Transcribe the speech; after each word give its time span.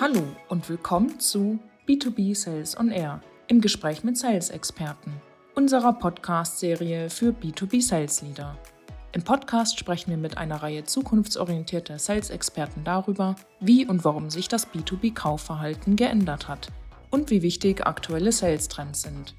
Hallo 0.00 0.22
und 0.48 0.68
willkommen 0.68 1.18
zu 1.20 1.58
B2B 1.88 2.34
Sales 2.34 2.78
on 2.78 2.90
Air 2.90 3.22
im 3.46 3.60
Gespräch 3.60 4.04
mit 4.04 4.18
Sales-Experten, 4.18 5.12
unserer 5.54 5.92
Podcast-Serie 5.92 7.08
für 7.08 7.30
B2B 7.30 7.80
Sales 7.80 8.22
Leader. 8.22 8.58
Im 9.12 9.22
Podcast 9.22 9.78
sprechen 9.78 10.10
wir 10.10 10.18
mit 10.18 10.36
einer 10.36 10.62
Reihe 10.62 10.84
zukunftsorientierter 10.84 11.98
Sales-Experten 11.98 12.84
darüber, 12.84 13.36
wie 13.60 13.86
und 13.86 14.04
warum 14.04 14.30
sich 14.30 14.48
das 14.48 14.68
B2B-Kaufverhalten 14.68 15.96
geändert 15.96 16.48
hat 16.48 16.68
und 17.10 17.30
wie 17.30 17.42
wichtig 17.42 17.86
aktuelle 17.86 18.32
Sales-Trends 18.32 19.02
sind. 19.02 19.34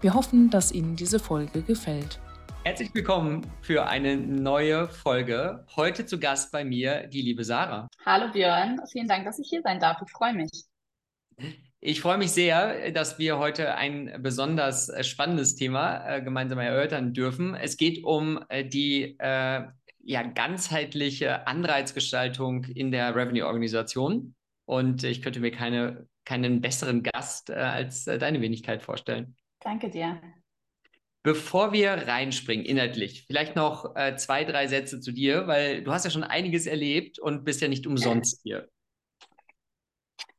Wir 0.00 0.14
hoffen, 0.14 0.50
dass 0.50 0.72
Ihnen 0.72 0.96
diese 0.96 1.18
Folge 1.18 1.62
gefällt. 1.62 2.20
Herzlich 2.64 2.94
willkommen 2.94 3.46
für 3.62 3.86
eine 3.86 4.16
neue 4.16 4.88
Folge. 4.88 5.64
Heute 5.76 6.04
zu 6.04 6.18
Gast 6.18 6.52
bei 6.52 6.64
mir 6.64 7.06
die 7.06 7.22
liebe 7.22 7.44
Sarah. 7.44 7.88
Hallo 8.04 8.30
Björn, 8.32 8.80
vielen 8.92 9.08
Dank, 9.08 9.24
dass 9.24 9.38
ich 9.38 9.48
hier 9.48 9.62
sein 9.62 9.80
darf. 9.80 10.02
Ich 10.02 10.10
freue 10.10 10.34
mich. 10.34 10.50
Ich 11.80 12.00
freue 12.00 12.18
mich 12.18 12.32
sehr, 12.32 12.90
dass 12.90 13.20
wir 13.20 13.38
heute 13.38 13.76
ein 13.76 14.18
besonders 14.20 14.88
äh, 14.88 15.04
spannendes 15.04 15.54
Thema 15.54 16.04
äh, 16.04 16.22
gemeinsam 16.22 16.58
erörtern 16.58 17.14
dürfen. 17.14 17.54
Es 17.54 17.76
geht 17.76 18.02
um 18.02 18.44
äh, 18.48 18.64
die 18.64 19.16
äh, 19.18 19.62
ja, 20.00 20.22
ganzheitliche 20.22 21.46
Anreizgestaltung 21.46 22.64
in 22.64 22.90
der 22.90 23.14
Revenue-Organisation. 23.14 24.34
Und 24.64 25.04
ich 25.04 25.22
könnte 25.22 25.38
mir 25.38 25.52
keine, 25.52 26.08
keinen 26.24 26.60
besseren 26.60 27.02
Gast 27.02 27.50
als 27.50 28.04
deine 28.04 28.40
Wenigkeit 28.40 28.82
vorstellen. 28.82 29.36
Danke 29.60 29.88
dir. 29.88 30.20
Bevor 31.22 31.72
wir 31.72 31.90
reinspringen, 31.90 32.64
inhaltlich, 32.64 33.24
vielleicht 33.26 33.56
noch 33.56 33.96
äh, 33.96 34.16
zwei, 34.16 34.44
drei 34.44 34.66
Sätze 34.66 35.00
zu 35.00 35.12
dir, 35.12 35.46
weil 35.46 35.82
du 35.82 35.92
hast 35.92 36.04
ja 36.04 36.10
schon 36.10 36.24
einiges 36.24 36.66
erlebt 36.66 37.18
und 37.18 37.44
bist 37.44 37.60
ja 37.60 37.68
nicht 37.68 37.86
umsonst 37.86 38.40
hier. 38.44 38.68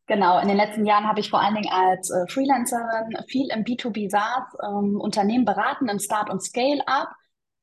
Genau, 0.08 0.40
in 0.40 0.48
den 0.48 0.58
letzten 0.58 0.88
Jahren 0.88 1.08
habe 1.08 1.20
ich 1.20 1.30
vor 1.30 1.40
allen 1.40 1.54
Dingen 1.54 1.71
als 1.71 2.10
äh, 2.10 2.26
Freelancerin 2.27 3.16
viel 3.27 3.48
im 3.52 3.63
B2B 3.63 4.10
SaaS 4.10 4.44
ähm, 4.63 4.99
Unternehmen 4.99 5.46
beraten, 5.46 5.88
im 5.88 5.99
Start- 5.99 6.32
und 6.32 6.41
Scale-Up, 6.41 7.10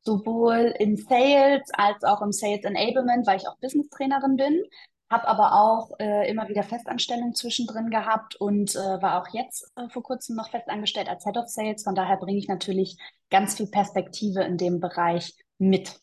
sowohl 0.03 0.73
in 0.79 0.97
Sales 0.97 1.69
als 1.73 2.05
auch 2.05 2.23
im 2.23 2.31
Sales 2.31 2.63
Enablement, 2.63 3.27
weil 3.27 3.39
ich 3.39 3.49
auch 3.49 3.59
Business 3.59 3.89
Trainerin 3.89 4.37
bin. 4.37 4.63
Habe 5.09 5.29
aber 5.29 5.53
auch 5.53 5.99
äh, 6.01 6.29
immer 6.29 6.49
wieder 6.49 6.65
Festanstellungen 6.65 7.35
zwischendrin 7.35 7.91
gehabt 7.91 8.35
und 8.37 8.75
äh, 8.75 8.79
war 8.79 9.21
auch 9.21 9.33
jetzt 9.33 9.71
äh, 9.77 9.89
vor 9.89 10.03
kurzem 10.03 10.35
noch 10.35 10.51
festangestellt 10.51 11.09
als 11.09 11.25
Head 11.25 11.37
of 11.37 11.49
Sales. 11.49 11.85
Von 11.85 11.95
daher 11.95 12.17
bringe 12.17 12.39
ich 12.39 12.49
natürlich 12.49 12.99
ganz 13.31 13.57
viel 13.57 13.69
Perspektive 13.69 14.43
in 14.43 14.57
dem 14.57 14.81
Bereich 14.81 15.35
mit. 15.59 16.01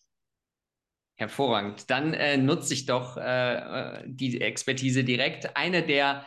Hervorragend. 1.15 1.89
Dann 1.89 2.13
äh, 2.13 2.37
nutze 2.37 2.73
ich 2.73 2.85
doch 2.85 3.17
äh, 3.17 3.55
äh, 3.55 4.03
die 4.05 4.41
Expertise 4.41 5.03
direkt. 5.03 5.55
Eine 5.57 5.83
der 5.83 6.25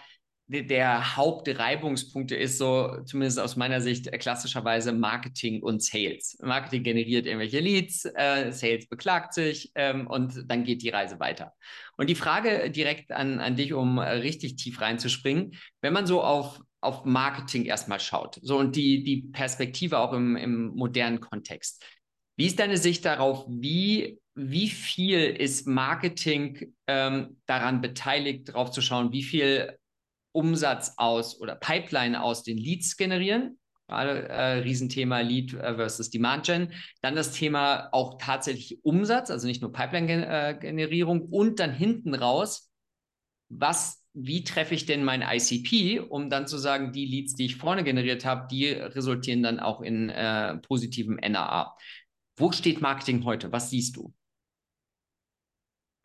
der 0.48 1.16
Hauptreibungspunkte 1.16 2.36
ist 2.36 2.58
so, 2.58 2.98
zumindest 3.05 3.41
aus 3.41 3.56
meiner 3.56 3.80
Sicht, 3.80 4.06
äh, 4.06 4.19
klassischerweise 4.19 4.92
Marketing 4.92 5.62
und 5.62 5.83
Sales. 5.83 6.38
Marketing 6.41 6.84
generiert 6.84 7.27
irgendwelche 7.27 7.61
Leads, 7.61 8.05
äh, 8.14 8.53
Sales 8.53 8.86
beklagt 8.88 9.34
sich 9.34 9.72
ähm, 9.75 10.06
und 10.06 10.44
dann 10.47 10.64
geht 10.64 10.83
die 10.83 10.91
Reise 10.91 11.19
weiter. 11.19 11.53
Und 11.97 12.08
die 12.08 12.14
Frage 12.14 12.70
direkt 12.70 13.11
an, 13.11 13.41
an 13.41 13.56
dich, 13.56 13.72
um 13.72 13.98
äh, 13.98 14.08
richtig 14.08 14.56
tief 14.56 14.80
reinzuspringen, 14.80 15.55
wenn 15.80 15.92
man 15.92 16.06
so 16.06 16.22
auf, 16.22 16.60
auf 16.81 17.05
Marketing 17.05 17.64
erstmal 17.64 17.98
schaut, 18.00 18.38
so 18.42 18.58
und 18.58 18.77
die, 18.77 19.03
die 19.03 19.22
Perspektive 19.33 19.98
auch 19.98 20.12
im, 20.12 20.36
im 20.36 20.69
modernen 20.69 21.20
Kontext. 21.20 21.84
Wie 22.36 22.47
ist 22.47 22.58
deine 22.58 22.77
Sicht 22.77 23.05
darauf, 23.05 23.47
wie 23.48 24.20
wie 24.38 24.69
viel 24.69 25.20
ist 25.20 25.66
Marketing 25.66 26.75
ähm, 26.86 27.38
daran 27.47 27.81
beteiligt, 27.81 28.50
darauf 28.50 28.70
zu 28.70 28.83
schauen, 28.83 29.10
wie 29.10 29.22
viel 29.22 29.78
Umsatz 30.37 30.92
aus 30.98 31.41
oder 31.41 31.56
Pipeline 31.56 32.23
aus 32.23 32.42
den 32.42 32.59
Leads 32.59 32.98
generieren. 32.98 33.59
Gerade 33.89 34.29
äh, 34.29 34.59
Riesenthema 34.59 35.20
Lead 35.20 35.55
äh, 35.55 35.77
versus 35.77 36.10
Demand 36.10 36.44
Gen. 36.44 36.72
Dann 37.00 37.16
das 37.16 37.33
Thema 37.33 37.88
auch 37.93 38.19
tatsächlich 38.21 38.84
Umsatz, 38.84 39.31
also 39.31 39.47
nicht 39.47 39.62
nur 39.62 39.72
Pipeline-Generierung 39.72 41.22
und 41.22 41.59
dann 41.59 41.72
hinten 41.72 42.15
raus, 42.15 42.71
was, 43.49 44.05
wie 44.12 44.44
treffe 44.44 44.75
ich 44.75 44.84
denn 44.84 45.05
mein 45.05 45.22
ICP, 45.22 46.00
um 46.00 46.28
dann 46.28 46.47
zu 46.47 46.59
sagen, 46.59 46.93
die 46.93 47.06
Leads, 47.06 47.34
die 47.34 47.47
ich 47.47 47.56
vorne 47.56 47.83
generiert 47.83 48.27
habe, 48.27 48.47
die 48.50 48.69
resultieren 48.69 49.43
dann 49.43 49.59
auch 49.59 49.81
in 49.81 50.10
äh, 50.10 50.59
positivem 50.59 51.16
NAA. 51.16 51.75
Wo 52.37 52.53
steht 52.53 52.83
Marketing 52.83 53.25
heute? 53.25 53.53
Was 53.53 53.71
siehst 53.71 53.97
du? 53.97 54.12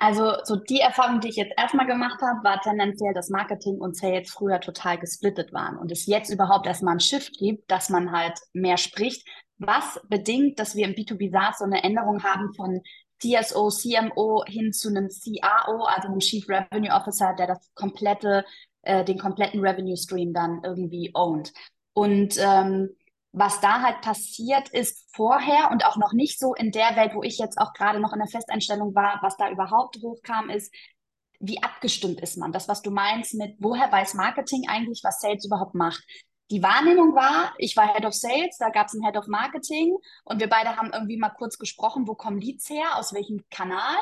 Also 0.02 0.34
so 0.46 0.56
die 0.56 0.80
Erfahrung, 0.80 1.20
die 1.20 1.30
ich 1.30 1.36
jetzt 1.36 1.54
erstmal 1.56 1.86
gemacht 1.86 2.24
habe, 2.24 2.44
war 2.44 2.60
tendenziell, 2.60 3.14
dass 3.14 3.30
Marketing 3.30 3.78
und 3.78 3.96
Sales 3.96 4.32
früher 4.32 4.60
total 4.60 4.98
gesplittet 4.98 5.54
waren 5.54 5.78
und 5.78 5.92
es 5.92 6.08
jetzt 6.08 6.32
überhaupt 6.32 6.66
erstmal 6.66 6.94
einen 6.94 7.00
Shift 7.00 7.38
gibt, 7.38 7.70
dass 7.70 7.90
man 7.90 8.12
halt 8.12 8.34
mehr 8.52 8.78
spricht, 8.78 9.28
was 9.60 10.02
bedingt, 10.10 10.58
dass 10.58 10.76
wir 10.76 10.88
im 10.88 10.96
B2B 10.96 11.30
SaaS 11.32 11.60
so 11.60 11.66
eine 11.66 11.84
Änderung 11.84 12.24
haben 12.24 12.52
von 12.56 12.82
CSO, 13.20 13.70
CMO 13.70 14.44
hin 14.48 14.74
zu 14.74 14.90
einem 14.90 15.10
CRO, 15.10 15.84
also 15.84 16.08
einem 16.08 16.18
Chief 16.18 16.50
Revenue 16.50 16.90
Officer, 16.90 17.36
der 17.38 17.46
das 17.46 17.72
komplette, 17.76 18.44
äh, 18.82 19.06
den 19.06 19.20
kompletten 19.20 19.60
Revenue 19.60 19.98
Stream 19.98 20.34
dann 20.34 20.62
irgendwie 20.64 21.12
ownt. 21.14 21.54
Und 21.94 22.40
ähm, 22.40 22.90
was 23.34 23.62
da 23.62 23.82
halt 23.82 24.02
passiert 24.02 24.70
ist 24.70 25.08
vorher 25.16 25.72
und 25.72 25.86
auch 25.86 25.98
noch 25.98 26.14
nicht 26.14 26.38
so 26.38 26.54
in 26.54 26.72
der 26.72 26.96
Welt, 26.96 27.14
wo 27.16 27.24
ich 27.24 27.38
jetzt 27.38 27.58
auch 27.58 27.74
gerade 27.74 28.00
noch 28.00 28.14
in 28.14 28.20
der 28.20 28.28
Festeinstellung 28.28 28.94
war, 28.94 29.20
was 29.22 29.38
da 29.38 29.50
überhaupt 29.50 29.98
hochkam, 30.02 30.50
ist, 30.50 30.74
wie 31.40 31.64
abgestimmt 31.64 32.22
ist 32.22 32.38
man? 32.38 32.52
Das, 32.52 32.68
was 32.68 32.82
du 32.82 32.92
meinst 32.92 33.34
mit, 33.34 33.56
woher 33.60 33.92
weiß 33.92 34.14
Marketing 34.16 34.68
eigentlich, 34.68 35.02
was 35.04 35.22
Sales 35.22 35.46
überhaupt 35.46 35.76
macht? 35.76 36.04
Die 36.52 36.62
Wahrnehmung 36.62 37.16
war, 37.16 37.54
ich 37.58 37.78
war 37.78 37.94
Head 37.94 38.06
of 38.06 38.14
Sales, 38.14 38.58
da 38.60 38.70
gab 38.70 38.88
es 38.88 38.94
einen 38.94 39.06
Head 39.06 39.16
of 39.16 39.28
Marketing 39.28 39.96
und 40.26 40.42
wir 40.42 40.50
beide 40.50 40.76
haben 40.76 40.92
irgendwie 40.94 41.18
mal 41.18 41.30
kurz 41.30 41.58
gesprochen, 41.58 42.08
wo 42.08 42.16
kommen 42.16 42.42
Leads 42.42 42.70
her, 42.70 42.98
aus 42.98 43.14
welchem 43.14 43.46
Kanal. 43.50 43.96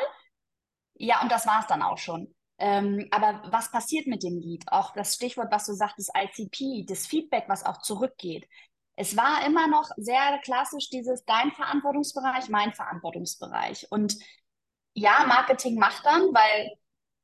Ja, 0.96 1.22
und 1.22 1.31
das 1.31 1.46
war 1.46 1.59
es 1.59 1.67
dann 1.67 1.84
auch 1.84 2.00
schon. 2.00 2.34
Ähm, 2.57 3.07
aber 3.11 3.44
was 3.51 3.72
passiert 3.72 4.07
mit 4.07 4.23
dem 4.23 4.40
Lead? 4.40 4.63
Auch 4.67 4.91
das 4.94 5.13
Stichwort, 5.13 5.51
was 5.51 5.67
du 5.67 5.73
sagtest, 5.73 6.11
ICP, 6.17 6.85
das 6.85 7.06
Feedback, 7.06 7.46
was 7.47 7.63
auch 7.63 7.81
zurückgeht 7.81 8.47
es 9.00 9.16
war 9.16 9.46
immer 9.46 9.68
noch 9.70 9.90
sehr 9.96 10.40
klassisch 10.44 10.90
dieses 10.90 11.24
dein 11.24 11.54
Verantwortungsbereich, 11.54 12.50
mein 12.50 12.74
Verantwortungsbereich. 12.74 13.88
Und 13.92 14.18
ja, 14.94 15.24
Marketing 15.26 15.80
macht 15.80 16.06
dann, 16.06 16.24
weil 16.34 16.72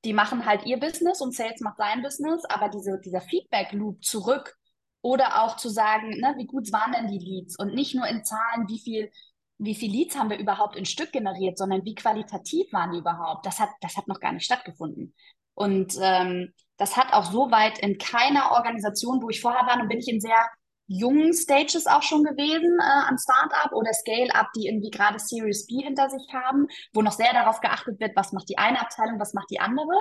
die 0.06 0.14
machen 0.14 0.46
halt 0.46 0.66
ihr 0.66 0.80
Business 0.80 1.20
und 1.20 1.36
Sales 1.36 1.60
macht 1.60 1.78
sein 1.78 2.02
Business, 2.02 2.46
aber 2.46 2.70
diese, 2.70 2.98
dieser 3.02 3.20
Feedback-Loop 3.20 4.06
zurück 4.06 4.56
oder 5.02 5.44
auch 5.44 5.58
zu 5.58 5.68
sagen, 5.68 6.12
ne, 6.22 6.36
wie 6.38 6.46
gut 6.46 6.72
waren 6.72 6.94
denn 6.94 7.08
die 7.08 7.20
Leads 7.20 7.60
und 7.60 7.74
nicht 7.74 7.94
nur 7.94 8.08
in 8.08 8.24
Zahlen, 8.24 8.70
wie 8.70 8.80
viel, 8.80 9.12
wie 9.58 9.76
viel 9.76 9.92
Leads 9.92 10.18
haben 10.18 10.30
wir 10.30 10.40
überhaupt 10.40 10.78
in 10.78 10.86
Stück 10.86 11.12
generiert, 11.12 11.58
sondern 11.58 11.84
wie 11.84 11.96
qualitativ 11.96 12.72
waren 12.72 12.94
die 12.94 13.00
überhaupt, 13.00 13.46
das 13.46 13.60
hat, 13.60 13.70
das 13.82 13.98
hat 13.98 14.08
noch 14.08 14.22
gar 14.22 14.32
nicht 14.32 14.46
stattgefunden. 14.46 15.14
Und 15.54 15.98
ähm, 16.00 16.54
das 16.78 16.96
hat 16.96 17.12
auch 17.12 17.30
so 17.30 17.52
weit 17.52 17.80
in 17.80 17.98
keiner 17.98 18.52
Organisation, 18.54 19.22
wo 19.22 19.30
ich 19.30 19.42
vorher 19.42 19.68
war, 19.68 19.82
und 19.82 19.90
bin 19.90 20.00
ich 20.00 20.08
in 20.08 20.22
sehr 20.22 20.46
jungen 20.88 21.34
Stages 21.34 21.88
auch 21.88 22.04
schon 22.04 22.24
gewesen 22.24 22.78
äh, 22.80 23.10
an 23.10 23.18
Startup 23.18 23.72
oder 23.74 23.92
Scale-up, 23.94 24.48
die 24.56 24.68
irgendwie 24.68 24.92
gerade 24.92 25.20
Series 25.20 25.66
B 25.66 25.84
hinter 25.84 26.10
sich 26.10 26.28
haben, 26.34 26.68
wo 26.94 27.02
noch 27.02 27.12
sehr 27.12 27.34
darauf 27.34 27.60
geachtet 27.60 28.00
wird, 28.00 28.16
was 28.16 28.34
macht 28.34 28.50
die 28.50 28.58
eine 28.58 28.80
Abteilung, 28.80 29.20
was 29.20 29.34
macht 29.34 29.50
die 29.50 29.60
andere. 29.60 29.96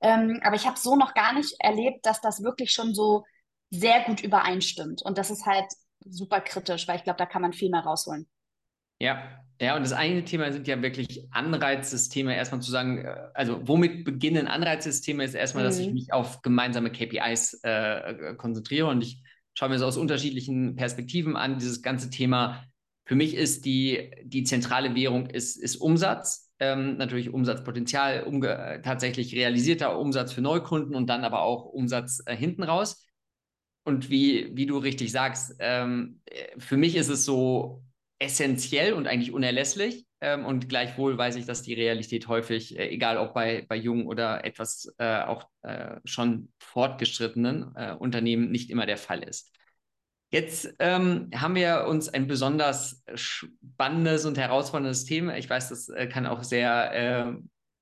Ähm, 0.00 0.40
aber 0.42 0.56
ich 0.56 0.66
habe 0.66 0.78
so 0.78 0.96
noch 0.96 1.14
gar 1.14 1.32
nicht 1.32 1.54
erlebt, 1.60 2.04
dass 2.04 2.20
das 2.20 2.42
wirklich 2.42 2.72
schon 2.72 2.94
so 2.94 3.24
sehr 3.70 4.04
gut 4.04 4.22
übereinstimmt. 4.22 5.02
Und 5.02 5.18
das 5.18 5.30
ist 5.30 5.46
halt 5.46 5.66
super 6.04 6.40
kritisch, 6.40 6.86
weil 6.88 6.96
ich 6.96 7.04
glaube, 7.04 7.18
da 7.18 7.26
kann 7.26 7.42
man 7.42 7.52
viel 7.52 7.70
mehr 7.70 7.80
rausholen. 7.80 8.28
Ja, 8.98 9.22
ja, 9.60 9.76
und 9.76 9.82
das 9.82 9.92
eine 9.92 10.24
Thema 10.24 10.52
sind 10.52 10.68
ja 10.68 10.80
wirklich 10.82 11.28
Anreizsysteme. 11.30 12.34
Erstmal 12.34 12.60
zu 12.60 12.70
sagen, 12.70 13.04
äh, 13.04 13.28
also 13.32 13.66
womit 13.66 14.04
beginnen 14.04 14.48
Anreizsysteme, 14.48 15.24
ist 15.24 15.34
erstmal, 15.34 15.64
mhm. 15.64 15.68
dass 15.68 15.78
ich 15.78 15.88
mhm. 15.88 15.94
mich 15.94 16.12
auf 16.12 16.42
gemeinsame 16.42 16.90
KPIs 16.90 17.60
äh, 17.62 18.34
konzentriere 18.36 18.88
und 18.88 19.02
ich 19.02 19.22
schaue 19.56 19.70
mir 19.70 19.76
das 19.76 19.82
aus 19.82 19.96
unterschiedlichen 19.96 20.76
Perspektiven 20.76 21.36
an. 21.36 21.58
Dieses 21.58 21.82
ganze 21.82 22.10
Thema, 22.10 22.64
für 23.06 23.14
mich 23.14 23.34
ist 23.34 23.64
die, 23.64 24.10
die 24.22 24.44
zentrale 24.44 24.94
Währung 24.94 25.26
ist, 25.26 25.56
ist 25.56 25.76
Umsatz. 25.76 26.52
Ähm, 26.58 26.96
natürlich 26.96 27.30
Umsatzpotenzial, 27.30 28.24
umge 28.24 28.80
tatsächlich 28.82 29.34
realisierter 29.34 29.98
Umsatz 29.98 30.32
für 30.32 30.40
Neukunden 30.40 30.94
und 30.94 31.06
dann 31.08 31.24
aber 31.24 31.42
auch 31.42 31.66
Umsatz 31.66 32.22
äh, 32.26 32.36
hinten 32.36 32.62
raus. 32.62 33.06
Und 33.84 34.10
wie, 34.10 34.50
wie 34.56 34.66
du 34.66 34.78
richtig 34.78 35.12
sagst, 35.12 35.54
ähm, 35.60 36.20
für 36.58 36.76
mich 36.76 36.96
ist 36.96 37.08
es 37.08 37.24
so 37.24 37.84
essentiell 38.18 38.94
und 38.94 39.06
eigentlich 39.06 39.32
unerlässlich, 39.32 40.06
ähm, 40.20 40.46
und 40.46 40.68
gleichwohl 40.68 41.18
weiß 41.18 41.36
ich, 41.36 41.44
dass 41.44 41.62
die 41.62 41.74
Realität 41.74 42.26
häufig, 42.28 42.78
äh, 42.78 42.88
egal 42.88 43.18
ob 43.18 43.34
bei, 43.34 43.66
bei 43.68 43.76
jungen 43.76 44.06
oder 44.06 44.44
etwas 44.44 44.92
äh, 44.98 45.20
auch 45.22 45.48
äh, 45.62 45.96
schon 46.04 46.52
fortgeschrittenen 46.58 47.74
äh, 47.76 47.92
Unternehmen, 47.92 48.50
nicht 48.50 48.70
immer 48.70 48.86
der 48.86 48.96
Fall 48.96 49.22
ist. 49.22 49.52
Jetzt 50.30 50.74
ähm, 50.80 51.30
haben 51.34 51.54
wir 51.54 51.86
uns 51.86 52.08
ein 52.08 52.26
besonders 52.26 53.04
spannendes 53.14 54.24
und 54.24 54.38
herausforderndes 54.38 55.04
Thema. 55.04 55.36
Ich 55.36 55.48
weiß, 55.48 55.68
das 55.68 55.88
äh, 55.88 56.06
kann 56.08 56.26
auch 56.26 56.42
sehr 56.42 56.92
äh, 56.92 57.32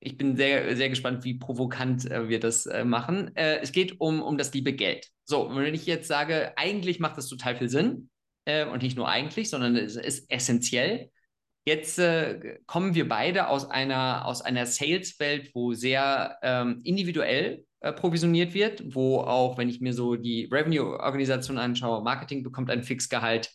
ich 0.01 0.17
bin 0.17 0.35
sehr, 0.35 0.75
sehr 0.75 0.89
gespannt, 0.89 1.23
wie 1.23 1.33
provokant 1.33 2.11
äh, 2.11 2.29
wir 2.29 2.39
das 2.39 2.69
machen. 2.83 3.31
Es 3.35 3.71
geht 3.71 3.99
um, 3.99 4.21
um 4.21 4.37
das 4.37 4.53
liebe 4.53 4.73
Geld. 4.73 5.07
So, 5.23 5.49
wenn 5.55 5.73
ich 5.73 5.87
jetzt 5.87 6.07
sage, 6.07 6.55
eigentlich 6.57 6.99
macht 6.99 7.17
das 7.17 7.27
total 7.27 7.55
viel 7.55 7.69
Sinn, 7.69 8.09
und 8.47 8.83
nicht 8.83 8.95
nur 8.95 9.09
eigentlich, 9.09 9.49
sondern 9.49 9.75
es 9.75 9.95
ist 9.95 10.29
essentiell. 10.29 11.09
Jetzt 11.67 11.97
äh, 11.97 12.59
kommen 12.67 12.93
wir 12.93 13.09
beide 13.09 13.47
aus 13.47 13.69
einer, 13.69 14.25
aus 14.25 14.41
einer 14.41 14.67
Sales-Welt, 14.67 15.49
wo 15.55 15.73
sehr 15.73 16.37
ähm, 16.43 16.81
individuell 16.83 17.65
äh, 17.79 17.91
provisioniert 17.91 18.53
wird, 18.53 18.95
wo 18.95 19.21
auch, 19.21 19.57
wenn 19.57 19.67
ich 19.67 19.81
mir 19.81 19.93
so 19.93 20.15
die 20.15 20.45
Revenue-Organisation 20.51 21.57
anschaue, 21.57 22.03
Marketing 22.03 22.43
bekommt 22.43 22.69
ein 22.69 22.83
Fixgehalt, 22.83 23.51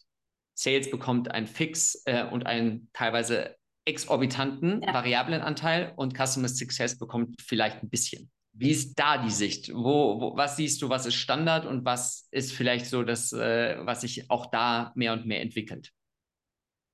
Sales 0.54 0.90
bekommt 0.90 1.30
ein 1.30 1.46
Fix 1.46 2.02
äh, 2.06 2.24
und 2.24 2.46
einen 2.46 2.90
teilweise 2.92 3.54
exorbitanten 3.84 4.82
ja. 4.82 4.92
variablen 4.92 5.40
Anteil 5.40 5.92
und 5.96 6.16
Customer 6.16 6.48
Success 6.48 6.98
bekommt 6.98 7.40
vielleicht 7.40 7.82
ein 7.82 7.90
bisschen. 7.90 8.30
Wie 8.52 8.70
ist 8.70 8.94
da 8.94 9.18
die 9.18 9.30
Sicht? 9.30 9.72
Wo, 9.72 10.20
wo, 10.20 10.36
was 10.36 10.56
siehst 10.56 10.82
du, 10.82 10.88
was 10.88 11.06
ist 11.06 11.14
Standard 11.14 11.64
und 11.64 11.84
was 11.84 12.28
ist 12.32 12.52
vielleicht 12.52 12.86
so 12.86 13.04
das, 13.04 13.32
äh, 13.32 13.78
was 13.86 14.00
sich 14.00 14.28
auch 14.30 14.46
da 14.46 14.92
mehr 14.96 15.12
und 15.12 15.26
mehr 15.26 15.40
entwickelt? 15.40 15.92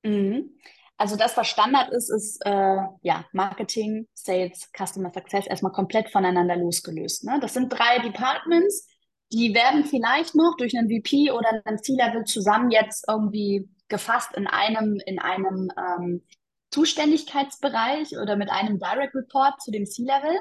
Mhm. 0.05 0.51
Also 0.99 1.17
das, 1.17 1.37
was 1.37 1.49
Standard 1.49 1.91
ist, 1.91 2.11
ist 2.11 2.41
äh, 2.47 2.79
ja 3.03 3.25
Marketing, 3.33 4.09
Sales, 4.15 4.71
Customer 4.77 5.13
Success 5.13 5.47
erstmal 5.47 5.73
komplett 5.73 6.11
voneinander 6.11 6.57
losgelöst. 6.57 7.25
Ne? 7.25 7.39
Das 7.41 7.55
sind 7.55 7.69
drei 7.71 7.99
Departments, 7.99 8.89
die 9.33 9.55
werden 9.55 9.85
vielleicht 9.85 10.35
noch 10.35 10.57
durch 10.57 10.77
einen 10.77 10.89
VP 10.89 11.33
oder 11.33 11.61
einen 11.65 11.83
C-Level 11.83 12.25
zusammen 12.25 12.71
jetzt 12.71 13.05
irgendwie 13.09 13.69
gefasst 13.89 14.35
in 14.35 14.47
einem, 14.47 15.01
in 15.05 15.19
einem 15.19 15.71
ähm, 15.77 16.23
Zuständigkeitsbereich 16.71 18.19
oder 18.19 18.37
mit 18.37 18.51
einem 18.51 18.79
Direct 18.79 19.15
Report 19.15 19.61
zu 19.61 19.71
dem 19.71 19.85
C-Level 19.85 20.39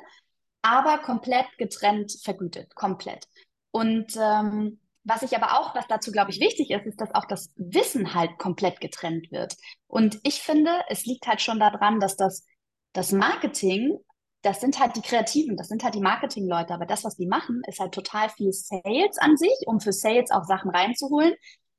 aber 0.65 0.97
komplett 0.97 1.45
getrennt 1.59 2.11
vergütet, 2.23 2.73
komplett. 2.73 3.27
Und 3.69 4.17
ähm, 4.17 4.79
was 5.05 5.21
ich 5.21 5.35
aber 5.35 5.59
auch, 5.59 5.75
was 5.75 5.87
dazu, 5.87 6.11
glaube 6.11 6.31
ich, 6.31 6.39
wichtig 6.39 6.71
ist, 6.71 6.85
ist, 6.85 6.99
dass 6.99 7.13
auch 7.13 7.25
das 7.25 7.51
Wissen 7.55 8.15
halt 8.15 8.37
komplett 8.39 8.81
getrennt 8.81 9.31
wird. 9.31 9.55
Und 9.87 10.19
ich 10.23 10.41
finde, 10.41 10.71
es 10.89 11.05
liegt 11.05 11.27
halt 11.27 11.41
schon 11.41 11.59
daran, 11.59 11.99
dass 11.99 12.17
das, 12.17 12.43
das 12.91 13.11
Marketing, 13.11 13.97
das 14.41 14.61
sind 14.61 14.79
halt 14.79 14.95
die 14.95 15.01
Kreativen, 15.01 15.57
das 15.57 15.67
sind 15.67 15.83
halt 15.83 15.93
die 15.93 16.01
Marketingleute, 16.01 16.73
aber 16.73 16.87
das, 16.87 17.03
was 17.03 17.15
die 17.15 17.27
machen, 17.27 17.61
ist 17.67 17.79
halt 17.79 17.93
total 17.93 18.29
viel 18.29 18.51
Sales 18.51 19.17
an 19.19 19.37
sich, 19.37 19.55
um 19.67 19.79
für 19.79 19.93
Sales 19.93 20.31
auch 20.31 20.43
Sachen 20.43 20.71
reinzuholen. 20.71 21.35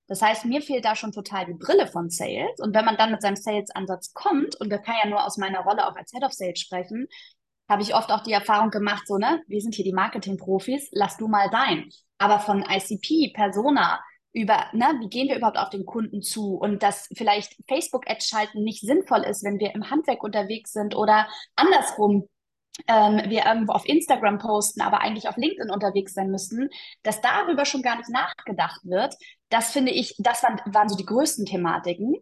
Das 0.06 0.22
heißt, 0.22 0.44
mir 0.44 0.62
fehlt 0.62 0.84
da 0.84 0.94
schon 0.94 1.10
total 1.10 1.46
die 1.46 1.54
Brille 1.54 1.88
von 1.88 2.10
Sales. 2.10 2.60
Und 2.60 2.76
wenn 2.76 2.84
man 2.84 2.96
dann 2.96 3.10
mit 3.10 3.22
seinem 3.22 3.34
Sales-Ansatz 3.34 4.12
kommt, 4.14 4.54
und 4.60 4.70
wir 4.70 4.78
kann 4.78 4.94
ja 5.02 5.10
nur 5.10 5.24
aus 5.24 5.36
meiner 5.36 5.60
Rolle 5.60 5.88
auch 5.88 5.96
als 5.96 6.12
Head 6.12 6.22
of 6.22 6.32
Sales 6.32 6.60
sprechen, 6.60 7.08
habe 7.68 7.82
ich 7.82 7.92
oft 7.92 8.10
auch 8.12 8.22
die 8.22 8.32
Erfahrung 8.32 8.70
gemacht, 8.70 9.08
so, 9.08 9.18
ne, 9.18 9.42
wir 9.48 9.60
sind 9.60 9.74
hier 9.74 9.84
die 9.84 9.92
Marketing-Profis, 9.92 10.90
lass 10.92 11.16
du 11.16 11.26
mal 11.26 11.50
sein. 11.50 11.90
Aber 12.18 12.38
von 12.40 12.64
ICP, 12.68 13.32
Persona, 13.34 14.00
über, 14.32 14.66
ne, 14.72 14.86
wie 15.00 15.08
gehen 15.08 15.28
wir 15.28 15.36
überhaupt 15.36 15.58
auf 15.58 15.70
den 15.70 15.86
Kunden 15.86 16.20
zu 16.22 16.56
und 16.56 16.82
dass 16.82 17.08
vielleicht 17.16 17.56
Facebook-Ads 17.68 18.28
schalten 18.28 18.62
nicht 18.62 18.82
sinnvoll 18.82 19.22
ist, 19.22 19.44
wenn 19.44 19.58
wir 19.58 19.74
im 19.74 19.90
Handwerk 19.90 20.22
unterwegs 20.22 20.72
sind 20.72 20.94
oder 20.94 21.26
andersrum, 21.54 22.28
ähm, 22.88 23.30
wir 23.30 23.46
irgendwo 23.46 23.72
auf 23.72 23.88
Instagram 23.88 24.38
posten, 24.38 24.82
aber 24.82 25.00
eigentlich 25.00 25.28
auf 25.28 25.38
LinkedIn 25.38 25.70
unterwegs 25.70 26.12
sein 26.12 26.30
müssten, 26.30 26.68
dass 27.02 27.22
darüber 27.22 27.64
schon 27.64 27.80
gar 27.80 27.96
nicht 27.96 28.10
nachgedacht 28.10 28.80
wird. 28.84 29.14
Das 29.48 29.72
finde 29.72 29.92
ich, 29.92 30.14
das 30.18 30.42
waren, 30.42 30.60
waren 30.66 30.90
so 30.90 30.96
die 30.96 31.06
größten 31.06 31.46
Thematiken 31.46 32.16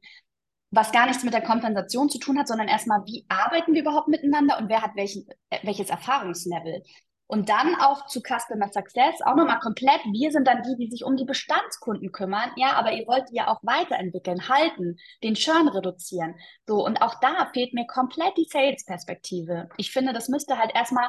was 0.75 0.93
gar 0.93 1.07
nichts 1.07 1.23
mit 1.23 1.35
der 1.35 1.43
Kompensation 1.43 2.09
zu 2.09 2.19
tun 2.19 2.39
hat, 2.39 2.49
sondern 2.49 2.69
erstmal, 2.69 3.01
wie 3.07 3.25
arbeiten 3.29 3.75
wir 3.75 3.83
überhaupt 3.83 4.09
miteinander 4.09 4.59
und 4.59 4.69
wer 4.69 4.83
hat 4.83 4.97
welchen, 4.97 5.27
äh, 5.51 5.59
welches 5.63 5.91
Erfahrungslevel. 5.91 6.83
Und 7.27 7.49
dann 7.49 7.75
auch 7.77 8.07
zu 8.07 8.21
Customer 8.21 8.69
Success, 8.71 9.23
auch 9.25 9.35
nochmal 9.35 9.59
komplett, 9.61 10.01
wir 10.05 10.31
sind 10.31 10.47
dann 10.47 10.63
die, 10.63 10.77
die 10.77 10.91
sich 10.91 11.05
um 11.05 11.17
die 11.17 11.25
Bestandskunden 11.25 12.13
kümmern. 12.13 12.51
Ja, 12.57 12.75
aber 12.75 12.93
ihr 12.93 13.07
wollt 13.07 13.31
die 13.31 13.37
ja 13.37 13.49
auch 13.49 13.61
weiterentwickeln, 13.63 14.49
halten, 14.49 14.99
den 15.23 15.35
Churn 15.35 15.69
reduzieren. 15.69 16.35
So, 16.67 16.85
und 16.85 17.01
auch 17.01 17.15
da 17.21 17.51
fehlt 17.53 17.73
mir 17.73 17.87
komplett 17.87 18.37
die 18.37 18.47
Sales-Perspektive. 18.51 19.69
Ich 19.79 19.91
finde, 19.91 20.13
das 20.13 20.29
müsste 20.29 20.59
halt 20.59 20.73
erstmal 20.75 21.09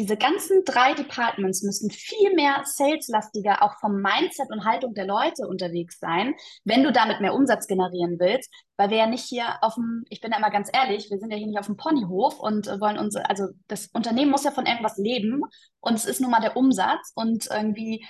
diese 0.00 0.16
ganzen 0.16 0.64
drei 0.64 0.94
Departments 0.94 1.62
müssen 1.62 1.90
viel 1.90 2.34
mehr 2.34 2.62
saleslastiger 2.64 3.62
auch 3.62 3.78
vom 3.80 4.00
Mindset 4.00 4.50
und 4.50 4.64
Haltung 4.64 4.94
der 4.94 5.04
Leute 5.04 5.46
unterwegs 5.46 5.98
sein, 6.00 6.34
wenn 6.64 6.82
du 6.82 6.90
damit 6.90 7.20
mehr 7.20 7.34
Umsatz 7.34 7.66
generieren 7.66 8.18
willst, 8.18 8.50
weil 8.78 8.88
wir 8.88 8.96
ja 8.96 9.06
nicht 9.06 9.24
hier 9.24 9.58
auf 9.60 9.74
dem, 9.74 10.04
ich 10.08 10.22
bin 10.22 10.32
ja 10.32 10.38
immer 10.38 10.50
ganz 10.50 10.70
ehrlich, 10.72 11.10
wir 11.10 11.18
sind 11.18 11.30
ja 11.30 11.36
hier 11.36 11.48
nicht 11.48 11.58
auf 11.58 11.66
dem 11.66 11.76
Ponyhof 11.76 12.40
und 12.40 12.66
wollen 12.80 12.96
uns, 12.96 13.14
also 13.14 13.48
das 13.68 13.88
Unternehmen 13.88 14.30
muss 14.30 14.44
ja 14.44 14.52
von 14.52 14.64
irgendwas 14.64 14.96
leben 14.96 15.42
und 15.80 15.92
es 15.92 16.06
ist 16.06 16.22
nun 16.22 16.30
mal 16.30 16.40
der 16.40 16.56
Umsatz 16.56 17.12
und 17.14 17.48
irgendwie 17.52 18.06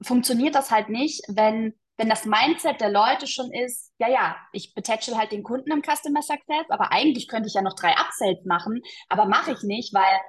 funktioniert 0.00 0.54
das 0.54 0.70
halt 0.70 0.88
nicht, 0.88 1.24
wenn 1.28 1.74
wenn 2.00 2.08
das 2.08 2.24
Mindset 2.24 2.80
der 2.80 2.90
Leute 2.90 3.26
schon 3.26 3.52
ist, 3.52 3.92
ja, 3.98 4.08
ja, 4.08 4.36
ich 4.52 4.72
betätschel 4.72 5.18
halt 5.18 5.32
den 5.32 5.42
Kunden 5.42 5.72
im 5.72 5.82
Customer 5.82 6.22
Success, 6.22 6.64
aber 6.68 6.92
eigentlich 6.92 7.26
könnte 7.26 7.48
ich 7.48 7.54
ja 7.54 7.62
noch 7.62 7.74
drei 7.74 7.90
Upsells 7.90 8.44
machen, 8.44 8.82
aber 9.08 9.26
mache 9.26 9.50
ich 9.50 9.64
nicht, 9.64 9.92
weil 9.92 10.20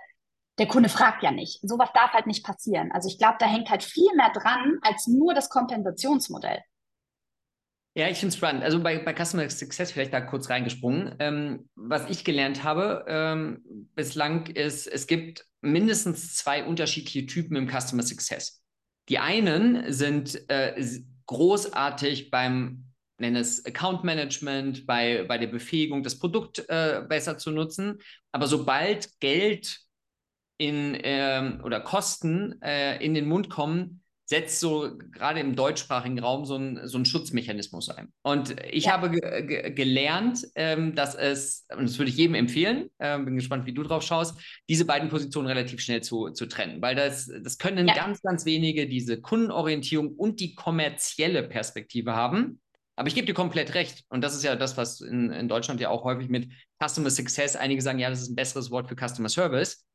der 0.59 0.67
Kunde 0.67 0.89
fragt 0.89 1.23
ja 1.23 1.31
nicht. 1.31 1.59
Sowas 1.67 1.89
darf 1.93 2.11
halt 2.11 2.27
nicht 2.27 2.45
passieren. 2.45 2.91
Also 2.91 3.07
ich 3.07 3.17
glaube, 3.17 3.37
da 3.39 3.47
hängt 3.47 3.69
halt 3.69 3.83
viel 3.83 4.13
mehr 4.15 4.31
dran 4.31 4.77
als 4.81 5.07
nur 5.07 5.33
das 5.33 5.49
Kompensationsmodell. 5.49 6.59
Ja, 7.95 8.07
ich 8.07 8.19
finde 8.19 8.29
es 8.29 8.37
spannend. 8.37 8.63
Also 8.63 8.81
bei, 8.81 8.99
bei 8.99 9.13
Customer 9.13 9.49
Success 9.49 9.91
vielleicht 9.91 10.13
da 10.13 10.21
kurz 10.21 10.49
reingesprungen. 10.49 11.15
Ähm, 11.19 11.69
was 11.75 12.09
ich 12.09 12.23
gelernt 12.23 12.63
habe 12.63 13.05
ähm, 13.07 13.63
bislang 13.95 14.45
ist, 14.47 14.87
es 14.87 15.07
gibt 15.07 15.45
mindestens 15.61 16.35
zwei 16.35 16.63
unterschiedliche 16.63 17.25
Typen 17.25 17.55
im 17.55 17.67
Customer 17.67 18.03
Success. 18.03 18.63
Die 19.09 19.17
einen 19.17 19.91
sind 19.91 20.49
äh, 20.49 20.79
großartig 21.25 22.29
beim 22.29 22.85
nenne 23.19 23.39
es 23.39 23.65
Account 23.65 24.03
Management, 24.03 24.85
bei, 24.85 25.25
bei 25.27 25.37
der 25.37 25.47
Befähigung, 25.47 26.03
das 26.03 26.17
Produkt 26.17 26.65
äh, 26.69 27.03
besser 27.07 27.37
zu 27.37 27.51
nutzen. 27.51 27.99
Aber 28.31 28.47
sobald 28.47 29.19
Geld 29.19 29.79
in 30.59 30.95
ähm, 31.03 31.61
oder 31.63 31.79
Kosten 31.79 32.61
äh, 32.61 33.03
in 33.03 33.13
den 33.13 33.27
Mund 33.27 33.49
kommen, 33.49 34.01
setzt 34.25 34.59
so 34.59 34.91
gerade 35.11 35.39
im 35.39 35.55
deutschsprachigen 35.55 36.19
Raum 36.19 36.45
so 36.45 36.55
ein, 36.55 36.81
so 36.83 36.99
ein 36.99 37.05
Schutzmechanismus 37.05 37.89
ein. 37.89 38.13
Und 38.21 38.55
ich 38.69 38.85
ja. 38.85 38.91
habe 38.91 39.09
ge 39.09 39.71
gelernt, 39.71 40.45
ähm, 40.53 40.93
dass 40.93 41.15
es, 41.15 41.65
und 41.75 41.89
das 41.89 41.97
würde 41.97 42.11
ich 42.11 42.17
jedem 42.17 42.35
empfehlen, 42.35 42.91
äh, 42.99 43.17
bin 43.17 43.37
gespannt, 43.37 43.65
wie 43.65 43.73
du 43.73 43.81
drauf 43.81 44.03
schaust, 44.03 44.39
diese 44.69 44.85
beiden 44.85 45.09
Positionen 45.09 45.47
relativ 45.47 45.79
schnell 45.79 46.03
zu, 46.03 46.29
zu 46.29 46.45
trennen, 46.45 46.79
weil 46.79 46.93
das, 46.93 47.31
das 47.41 47.57
können 47.57 47.87
ja. 47.87 47.95
ganz, 47.95 48.21
ganz 48.21 48.45
wenige 48.45 48.87
diese 48.87 49.19
Kundenorientierung 49.19 50.09
und 50.09 50.39
die 50.41 50.53
kommerzielle 50.53 51.41
Perspektive 51.41 52.13
haben. 52.13 52.59
Aber 52.97 53.07
ich 53.07 53.15
gebe 53.15 53.25
dir 53.25 53.33
komplett 53.33 53.73
recht. 53.73 54.03
Und 54.09 54.21
das 54.23 54.35
ist 54.35 54.43
ja 54.43 54.55
das, 54.55 54.77
was 54.77 55.01
in, 55.01 55.31
in 55.31 55.47
Deutschland 55.47 55.79
ja 55.79 55.89
auch 55.89 56.03
häufig 56.03 56.29
mit 56.29 56.51
Customer 56.83 57.09
Success, 57.09 57.55
einige 57.55 57.81
sagen, 57.81 57.97
ja, 57.97 58.09
das 58.09 58.21
ist 58.21 58.29
ein 58.29 58.35
besseres 58.35 58.69
Wort 58.69 58.89
für 58.89 58.95
Customer 58.95 59.29
Service 59.29 59.85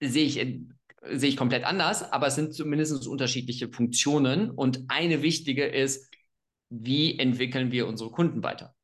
sehe 0.00 0.24
ich, 0.24 0.34
sehe 0.34 1.28
ich 1.28 1.36
komplett 1.36 1.64
anders, 1.64 2.12
aber 2.12 2.28
es 2.28 2.34
sind 2.34 2.54
zumindest 2.54 3.06
unterschiedliche 3.06 3.68
Funktionen. 3.68 4.50
Und 4.50 4.84
eine 4.88 5.22
wichtige 5.22 5.66
ist, 5.66 6.12
wie 6.70 7.18
entwickeln 7.18 7.72
wir 7.72 7.86
unsere 7.86 8.10
Kunden 8.10 8.42
weiter? 8.42 8.74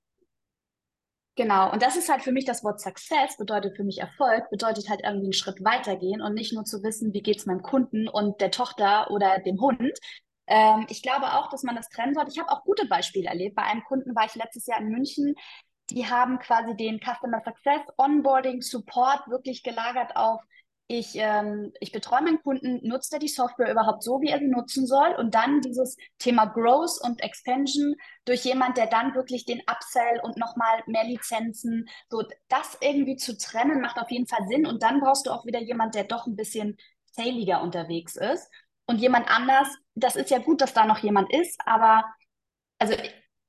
Genau, 1.37 1.73
und 1.73 1.83
das 1.83 1.97
ist 1.97 2.09
halt 2.09 2.23
für 2.23 2.31
mich 2.31 2.45
das 2.45 2.63
Wort 2.63 2.81
Success, 2.81 3.37
bedeutet 3.37 3.77
für 3.77 3.83
mich 3.83 3.99
Erfolg, 3.99 4.49
bedeutet 4.51 4.89
halt 4.89 5.01
irgendwie 5.03 5.27
einen 5.27 5.33
Schritt 5.33 5.65
weitergehen 5.65 6.23
und 6.23 6.35
nicht 6.35 6.53
nur 6.53 6.65
zu 6.65 6.83
wissen, 6.85 7.13
wie 7.13 7.23
geht 7.23 7.39
es 7.39 7.47
meinem 7.47 7.63
Kunden 7.63 8.09
und 8.09 8.41
der 8.41 8.53
Tochter 8.53 9.11
oder 9.11 9.41
dem 9.41 9.61
Hund. 9.61 9.99
Ähm, 10.47 10.87
ich 10.89 11.03
glaube 11.03 11.33
auch, 11.33 11.49
dass 11.51 11.65
man 11.65 11.75
das 11.75 11.89
trennen 11.89 12.15
sollte. 12.15 12.31
Ich 12.31 12.39
habe 12.39 12.51
auch 12.51 12.63
gute 12.63 12.87
Beispiele 12.87 13.29
erlebt. 13.29 13.57
Bei 13.57 13.63
einem 13.65 13.83
Kunden 13.83 14.15
war 14.15 14.27
ich 14.27 14.37
letztes 14.37 14.67
Jahr 14.67 14.81
in 14.81 14.91
München. 14.91 15.35
Die 15.91 16.07
haben 16.07 16.39
quasi 16.39 16.77
den 16.77 17.01
Customer 17.01 17.43
Success, 17.45 17.83
Onboarding, 17.99 18.63
Support 18.63 19.29
wirklich 19.29 19.65
gelagert 19.65 20.17
auf 20.17 20.41
ich, 20.87 21.15
ähm, 21.15 21.73
ich 21.81 21.93
betreue 21.93 22.23
meinen 22.23 22.43
Kunden, 22.43 22.87
nutzt 22.87 23.13
er 23.13 23.19
die 23.19 23.29
Software 23.29 23.71
überhaupt 23.71 24.03
so, 24.03 24.21
wie 24.21 24.29
er 24.29 24.39
sie 24.39 24.49
nutzen 24.49 24.87
soll? 24.87 25.15
Und 25.17 25.35
dann 25.35 25.63
dieses 25.63 25.97
Thema 26.19 26.45
Growth 26.45 27.01
und 27.03 27.23
Expansion 27.23 27.95
durch 28.27 28.45
jemand, 28.45 28.77
der 28.77 28.87
dann 28.87 29.15
wirklich 29.15 29.47
den 29.47 29.63
Upsell 29.63 30.21
und 30.23 30.37
nochmal 30.37 30.83
mehr 30.87 31.05
Lizenzen, 31.05 31.89
so 32.11 32.23
das 32.49 32.77
irgendwie 32.81 33.17
zu 33.17 33.39
trennen, 33.39 33.81
macht 33.81 33.99
auf 33.99 34.11
jeden 34.11 34.27
Fall 34.27 34.47
Sinn. 34.49 34.67
Und 34.67 34.83
dann 34.83 35.01
brauchst 35.01 35.27
du 35.27 35.31
auch 35.31 35.47
wieder 35.47 35.61
jemand, 35.63 35.95
der 35.95 36.05
doch 36.05 36.27
ein 36.27 36.37
bisschen 36.37 36.77
saliger 37.13 37.63
unterwegs 37.63 38.17
ist. 38.17 38.51
Und 38.87 38.99
jemand 38.99 39.31
anders, 39.31 39.69
das 39.95 40.17
ist 40.17 40.31
ja 40.31 40.39
gut, 40.39 40.61
dass 40.61 40.75
da 40.75 40.85
noch 40.85 40.99
jemand 40.99 41.33
ist, 41.33 41.59
aber 41.65 42.05
also 42.79 42.95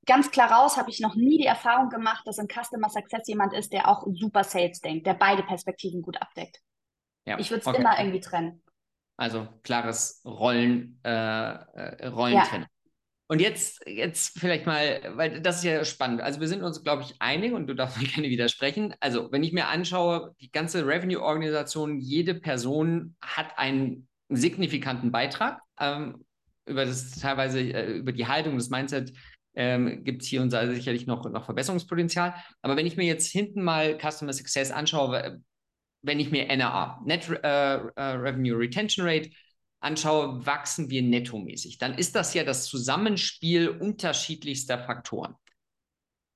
ganz 0.06 0.32
klar 0.32 0.52
raus 0.52 0.78
habe 0.78 0.90
ich 0.90 1.02
noch 1.02 1.16
nie 1.16 1.38
die 1.40 1.48
Erfahrung 1.48 1.90
gemacht, 1.90 2.26
dass 2.26 2.38
in 2.38 2.48
Customer 2.48 2.90
Success 2.90 3.28
jemand 3.28 3.54
ist, 3.54 3.74
der 3.74 3.90
auch 3.90 4.06
super 4.14 4.46
Sales 4.46 4.80
denkt, 4.80 5.06
der 5.08 5.16
beide 5.16 5.44
Perspektiven 5.44 6.02
gut 6.02 6.22
abdeckt. 6.22 6.62
Ja, 7.26 7.40
ich 7.40 7.50
würde 7.50 7.62
es 7.62 7.68
okay. 7.68 7.80
immer 7.80 7.98
irgendwie 8.00 8.20
trennen. 8.20 8.62
Also 9.18 9.48
klares 9.64 10.22
Rollen, 10.26 11.00
äh, 11.04 11.10
äh 11.10 12.08
Rollentrennung. 12.08 12.68
Und 13.28 13.42
jetzt, 13.42 13.82
jetzt 13.88 14.40
vielleicht 14.40 14.68
mal, 14.68 15.02
weil 15.16 15.42
das 15.42 15.58
ist 15.58 15.64
ja 15.64 15.84
spannend. 15.84 16.22
Also 16.22 16.40
wir 16.40 16.48
sind 16.48 16.62
uns, 16.62 16.84
glaube 16.84 17.02
ich, 17.02 17.16
einig 17.20 17.54
und 17.54 17.66
du 17.68 17.74
darfst 17.74 18.00
mir 18.00 18.08
gerne 18.14 18.30
widersprechen. 18.30 18.94
Also 19.00 19.32
wenn 19.32 19.44
ich 19.44 19.52
mir 19.52 19.68
anschaue, 19.68 20.36
die 20.42 20.52
ganze 20.52 20.86
Revenue-Organisation, 20.86 22.00
jede 22.00 22.36
Person 22.36 23.16
hat 23.22 23.58
einen 23.58 24.08
signifikanten 24.30 25.12
Beitrag. 25.12 25.60
Ähm, 25.80 26.24
über 26.68 26.86
das 26.86 27.12
teilweise, 27.12 27.60
äh, 27.62 27.98
über 27.98 28.12
die 28.12 28.28
Haltung, 28.28 28.58
das 28.58 28.70
Mindset 28.70 29.14
ähm, 29.56 30.04
gibt 30.04 30.22
es 30.22 30.28
hier 30.28 30.42
und 30.42 30.52
da 30.52 30.68
sicherlich 30.68 31.08
noch, 31.08 31.28
noch 31.30 31.46
Verbesserungspotenzial. 31.46 32.36
Aber 32.62 32.76
wenn 32.76 32.86
ich 32.86 32.98
mir 32.98 33.06
jetzt 33.06 33.32
hinten 33.32 33.64
mal 33.64 33.98
Customer 33.98 34.34
Success 34.34 34.72
anschaue, 34.72 35.42
wenn 36.06 36.20
ich 36.20 36.32
mir 36.32 36.48
NRA, 36.48 37.02
Net 37.06 37.28
äh, 37.30 37.76
äh, 37.78 38.02
Revenue 38.02 38.58
Retention 38.58 39.08
Rate, 39.08 39.32
anschaue, 39.80 40.46
wachsen 40.46 40.90
wir 40.90 41.02
nettomäßig. 41.02 41.78
Dann 41.78 41.98
ist 41.98 42.16
das 42.16 42.34
ja 42.34 42.44
das 42.44 42.66
Zusammenspiel 42.66 43.70
unterschiedlichster 43.70 44.80
Faktoren. 44.80 45.36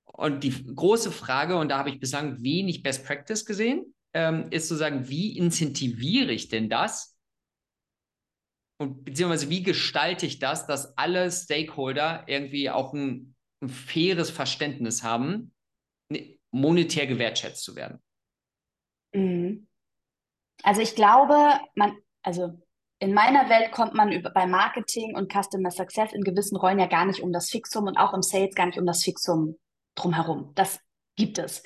Und 0.05 0.43
die 0.43 0.75
große 0.75 1.11
Frage, 1.11 1.57
und 1.57 1.69
da 1.69 1.77
habe 1.77 1.89
ich 1.89 1.99
bislang 1.99 2.43
wenig 2.43 2.83
Best 2.83 3.05
Practice 3.05 3.45
gesehen, 3.45 3.93
ähm, 4.13 4.47
ist 4.51 4.67
zu 4.67 4.75
sagen, 4.75 5.07
wie 5.07 5.37
incentiviere 5.37 6.31
ich 6.31 6.49
denn 6.49 6.69
das? 6.69 7.15
Und 8.81 9.03
beziehungsweise 9.05 9.49
wie 9.49 9.63
gestalte 9.63 10.25
ich 10.25 10.39
das, 10.39 10.67
dass 10.67 10.97
alle 10.97 11.31
Stakeholder 11.31 12.23
irgendwie 12.27 12.69
auch 12.69 12.93
ein, 12.93 13.35
ein 13.61 13.69
faires 13.69 14.29
Verständnis 14.29 15.03
haben, 15.03 15.53
ne, 16.09 16.37
monetär 16.51 17.07
gewertschätzt 17.07 17.63
zu 17.63 17.75
werden? 17.75 17.99
Mhm. 19.13 19.67
Also 20.63 20.81
ich 20.81 20.95
glaube, 20.95 21.59
man, 21.75 21.97
also 22.21 22.59
in 22.99 23.13
meiner 23.13 23.49
Welt 23.49 23.71
kommt 23.71 23.93
man 23.93 24.11
über, 24.11 24.29
bei 24.29 24.45
Marketing 24.45 25.15
und 25.15 25.31
Customer 25.31 25.71
Success 25.71 26.11
in 26.13 26.23
gewissen 26.23 26.57
Rollen 26.57 26.79
ja 26.79 26.87
gar 26.87 27.05
nicht 27.05 27.21
um 27.21 27.31
das 27.31 27.49
Fixum 27.49 27.87
und 27.87 27.97
auch 27.97 28.13
im 28.13 28.21
Sales 28.21 28.55
gar 28.55 28.65
nicht 28.65 28.77
um 28.77 28.85
das 28.85 29.03
Fixum 29.03 29.57
drumherum. 29.95 30.51
Das 30.55 30.79
gibt 31.15 31.37
es. 31.39 31.63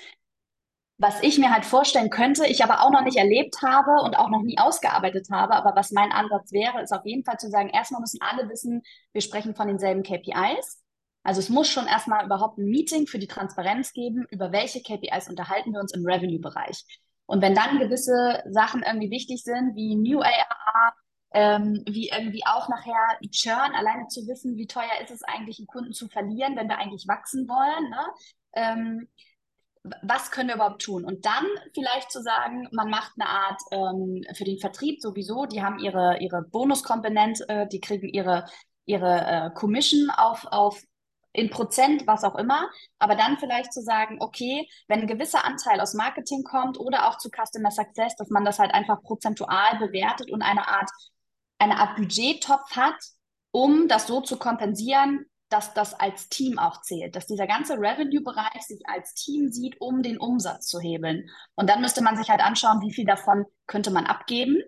Was 0.99 1.21
ich 1.23 1.39
mir 1.39 1.51
halt 1.51 1.65
vorstellen 1.65 2.11
könnte, 2.11 2.45
ich 2.45 2.63
aber 2.63 2.81
auch 2.81 2.91
noch 2.91 3.03
nicht 3.03 3.17
erlebt 3.17 3.61
habe 3.63 4.03
und 4.03 4.15
auch 4.15 4.29
noch 4.29 4.43
nie 4.43 4.59
ausgearbeitet 4.59 5.27
habe, 5.31 5.55
aber 5.55 5.75
was 5.75 5.91
mein 5.91 6.11
Ansatz 6.11 6.51
wäre, 6.51 6.81
ist 6.81 6.93
auf 6.93 7.03
jeden 7.03 7.25
Fall 7.25 7.37
zu 7.37 7.49
sagen, 7.49 7.69
erstmal 7.69 8.01
müssen 8.01 8.21
alle 8.21 8.47
wissen, 8.47 8.83
wir 9.11 9.21
sprechen 9.21 9.55
von 9.55 9.67
denselben 9.67 10.03
KPIs. 10.03 10.83
Also 11.23 11.39
es 11.39 11.49
muss 11.49 11.67
schon 11.67 11.87
erstmal 11.87 12.25
überhaupt 12.25 12.59
ein 12.59 12.65
Meeting 12.65 13.07
für 13.07 13.17
die 13.17 13.27
Transparenz 13.27 13.91
geben, 13.93 14.27
über 14.29 14.51
welche 14.51 14.81
KPIs 14.81 15.29
unterhalten 15.29 15.73
wir 15.73 15.79
uns 15.79 15.93
im 15.93 16.05
Revenue-Bereich. 16.05 16.85
Und 17.25 17.41
wenn 17.41 17.55
dann 17.55 17.79
gewisse 17.79 18.43
Sachen 18.49 18.83
irgendwie 18.83 19.09
wichtig 19.09 19.43
sind, 19.43 19.75
wie 19.75 19.95
New 19.95 20.21
ARR, 20.21 20.93
ähm, 21.33 21.83
wie 21.87 22.09
irgendwie 22.09 22.43
auch 22.45 22.69
nachher 22.69 23.17
Churn, 23.31 23.73
alleine 23.73 24.07
zu 24.07 24.27
wissen, 24.27 24.55
wie 24.57 24.67
teuer 24.67 25.01
ist 25.01 25.11
es 25.11 25.23
eigentlich, 25.23 25.59
einen 25.59 25.67
Kunden 25.67 25.93
zu 25.93 26.07
verlieren, 26.07 26.55
wenn 26.55 26.67
wir 26.67 26.77
eigentlich 26.77 27.07
wachsen 27.07 27.47
wollen. 27.47 27.89
Ne? 27.89 28.05
Ähm, 28.53 29.07
was 30.01 30.31
können 30.31 30.47
wir 30.47 30.55
überhaupt 30.55 30.81
tun? 30.81 31.03
Und 31.03 31.25
dann 31.25 31.45
vielleicht 31.73 32.11
zu 32.11 32.21
sagen, 32.21 32.69
man 32.71 32.89
macht 32.89 33.13
eine 33.19 33.29
Art 33.29 33.61
ähm, 33.71 34.23
für 34.33 34.45
den 34.45 34.59
Vertrieb 34.59 35.01
sowieso, 35.01 35.45
die 35.45 35.61
haben 35.61 35.79
ihre, 35.79 36.19
ihre 36.19 36.43
Bonuskomponente, 36.43 37.49
äh, 37.49 37.67
die 37.67 37.81
kriegen 37.81 38.07
ihre, 38.07 38.45
ihre 38.85 39.25
äh, 39.25 39.49
Commission 39.53 40.09
auf, 40.09 40.45
auf 40.51 40.81
in 41.33 41.49
Prozent, 41.49 42.05
was 42.05 42.23
auch 42.23 42.35
immer, 42.35 42.69
aber 42.99 43.15
dann 43.15 43.37
vielleicht 43.37 43.73
zu 43.73 43.81
sagen, 43.81 44.17
okay, 44.19 44.67
wenn 44.87 45.01
ein 45.01 45.07
gewisser 45.07 45.43
Anteil 45.43 45.81
aus 45.81 45.95
Marketing 45.95 46.43
kommt 46.43 46.79
oder 46.79 47.07
auch 47.07 47.17
zu 47.17 47.29
Customer 47.29 47.71
Success, 47.71 48.15
dass 48.15 48.29
man 48.29 48.45
das 48.45 48.59
halt 48.59 48.73
einfach 48.73 49.01
prozentual 49.01 49.79
bewertet 49.79 50.31
und 50.31 50.43
eine 50.43 50.67
Art 50.67 50.89
eine 51.59 51.77
Art 51.77 51.95
Budgettopf 51.95 52.75
hat, 52.75 52.95
um 53.51 53.87
das 53.87 54.07
so 54.07 54.21
zu 54.21 54.37
kompensieren, 54.37 55.25
dass 55.49 55.73
das 55.73 55.93
als 55.93 56.29
Team 56.29 56.57
auch 56.57 56.81
zählt, 56.81 57.15
dass 57.15 57.27
dieser 57.27 57.45
ganze 57.45 57.75
Revenue-Bereich 57.77 58.63
sich 58.63 58.81
als 58.87 59.13
Team 59.13 59.51
sieht, 59.51 59.79
um 59.79 60.01
den 60.01 60.17
Umsatz 60.17 60.67
zu 60.67 60.79
hebeln. 60.79 61.29
Und 61.55 61.69
dann 61.69 61.81
müsste 61.81 62.03
man 62.03 62.17
sich 62.17 62.29
halt 62.29 62.41
anschauen, 62.41 62.81
wie 62.81 62.91
viel 62.91 63.05
davon 63.05 63.45
könnte 63.67 63.91
man 63.91 64.07
abgeben. 64.07 64.61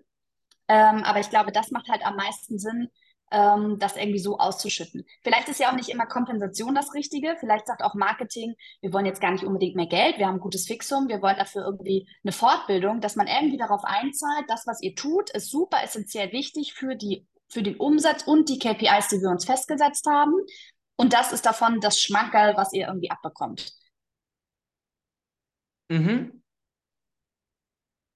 Ähm, 0.68 1.02
aber 1.02 1.18
ich 1.18 1.28
glaube, 1.28 1.50
das 1.50 1.70
macht 1.70 1.88
halt 1.88 2.06
am 2.06 2.16
meisten 2.16 2.58
Sinn, 2.58 2.88
ähm, 3.30 3.78
das 3.78 3.96
irgendwie 3.96 4.18
so 4.18 4.38
auszuschütten. 4.38 5.04
Vielleicht 5.22 5.48
ist 5.48 5.60
ja 5.60 5.70
auch 5.70 5.76
nicht 5.76 5.88
immer 5.88 6.06
Kompensation 6.06 6.74
das 6.74 6.94
Richtige. 6.94 7.36
Vielleicht 7.40 7.66
sagt 7.66 7.82
auch 7.82 7.94
Marketing, 7.94 8.54
wir 8.80 8.92
wollen 8.92 9.06
jetzt 9.06 9.20
gar 9.20 9.32
nicht 9.32 9.44
unbedingt 9.44 9.76
mehr 9.76 9.86
Geld, 9.86 10.18
wir 10.18 10.26
haben 10.26 10.36
ein 10.36 10.40
gutes 10.40 10.66
Fixum, 10.66 11.08
wir 11.08 11.20
wollen 11.22 11.36
dafür 11.36 11.64
irgendwie 11.64 12.08
eine 12.24 12.32
Fortbildung, 12.32 13.00
dass 13.00 13.16
man 13.16 13.26
irgendwie 13.26 13.58
darauf 13.58 13.84
einzahlt, 13.84 14.44
das, 14.48 14.66
was 14.66 14.82
ihr 14.82 14.94
tut, 14.94 15.30
ist 15.30 15.50
super 15.50 15.82
essentiell 15.82 16.32
wichtig 16.32 16.74
für, 16.74 16.94
die, 16.94 17.26
für 17.48 17.62
den 17.62 17.76
Umsatz 17.76 18.22
und 18.22 18.48
die 18.48 18.58
KPIs, 18.58 19.08
die 19.08 19.20
wir 19.20 19.30
uns 19.30 19.44
festgesetzt 19.44 20.06
haben. 20.06 20.34
Und 20.96 21.12
das 21.12 21.32
ist 21.32 21.44
davon 21.44 21.80
das 21.80 22.00
Schmankerl, 22.00 22.56
was 22.56 22.72
ihr 22.72 22.86
irgendwie 22.86 23.10
abbekommt. 23.10 23.72
Mhm. 25.88 26.42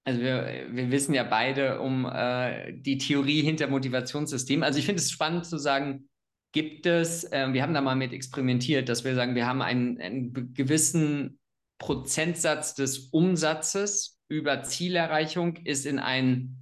Also 0.03 0.19
wir, 0.19 0.67
wir 0.71 0.91
wissen 0.91 1.13
ja 1.13 1.23
beide 1.23 1.79
um 1.79 2.05
äh, 2.05 2.73
die 2.73 2.97
Theorie 2.97 3.41
hinter 3.41 3.67
Motivationssystem. 3.67 4.63
Also 4.63 4.79
ich 4.79 4.85
finde 4.85 5.01
es 5.01 5.11
spannend 5.11 5.45
zu 5.45 5.57
sagen, 5.57 6.09
gibt 6.53 6.85
es, 6.85 7.23
äh, 7.25 7.53
wir 7.53 7.61
haben 7.61 7.73
da 7.73 7.81
mal 7.81 7.95
mit 7.95 8.13
experimentiert, 8.13 8.89
dass 8.89 9.03
wir 9.03 9.15
sagen, 9.15 9.35
wir 9.35 9.45
haben 9.45 9.61
einen, 9.61 9.99
einen 10.01 10.53
gewissen 10.53 11.39
Prozentsatz 11.77 12.75
des 12.75 13.09
Umsatzes 13.11 14.19
über 14.27 14.63
Zielerreichung 14.63 15.57
ist 15.57 15.85
in 15.85 15.99
ein 15.99 16.57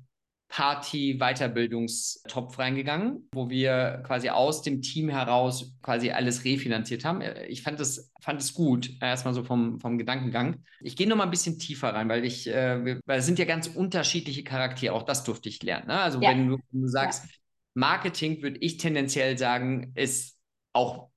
Party-Weiterbildungstopf 0.49 2.57
reingegangen, 2.57 3.29
wo 3.33 3.49
wir 3.49 4.01
quasi 4.05 4.29
aus 4.29 4.63
dem 4.63 4.81
Team 4.81 5.09
heraus 5.09 5.75
quasi 5.83 6.11
alles 6.11 6.43
refinanziert 6.43 7.05
haben. 7.05 7.21
Ich 7.47 7.61
fand 7.61 7.79
es 7.79 8.11
fand 8.19 8.53
gut, 8.55 8.89
erstmal 8.99 9.35
so 9.35 9.43
vom, 9.43 9.79
vom 9.79 9.99
Gedankengang. 9.99 10.63
Ich 10.81 10.95
gehe 10.95 11.07
noch 11.07 11.15
mal 11.15 11.25
ein 11.25 11.29
bisschen 11.29 11.59
tiefer 11.59 11.93
rein, 11.93 12.09
weil 12.09 12.25
ich, 12.25 12.47
äh, 12.47 12.99
weil 13.05 13.19
es 13.19 13.25
sind 13.25 13.39
ja 13.39 13.45
ganz 13.45 13.67
unterschiedliche 13.67 14.43
Charaktere, 14.43 14.93
auch 14.93 15.03
das 15.03 15.23
durfte 15.23 15.49
ich 15.49 15.61
lernen. 15.61 15.87
Ne? 15.87 15.99
Also 15.99 16.19
ja. 16.19 16.31
wenn, 16.31 16.47
du, 16.47 16.57
wenn, 16.71 16.81
du, 16.81 16.87
sagst, 16.87 17.25
ja. 17.25 17.31
Marketing 17.75 18.41
würde 18.41 18.57
ich 18.59 18.77
tendenziell 18.77 19.37
sagen, 19.37 19.91
ist 19.95 20.35
auch, 20.73 21.09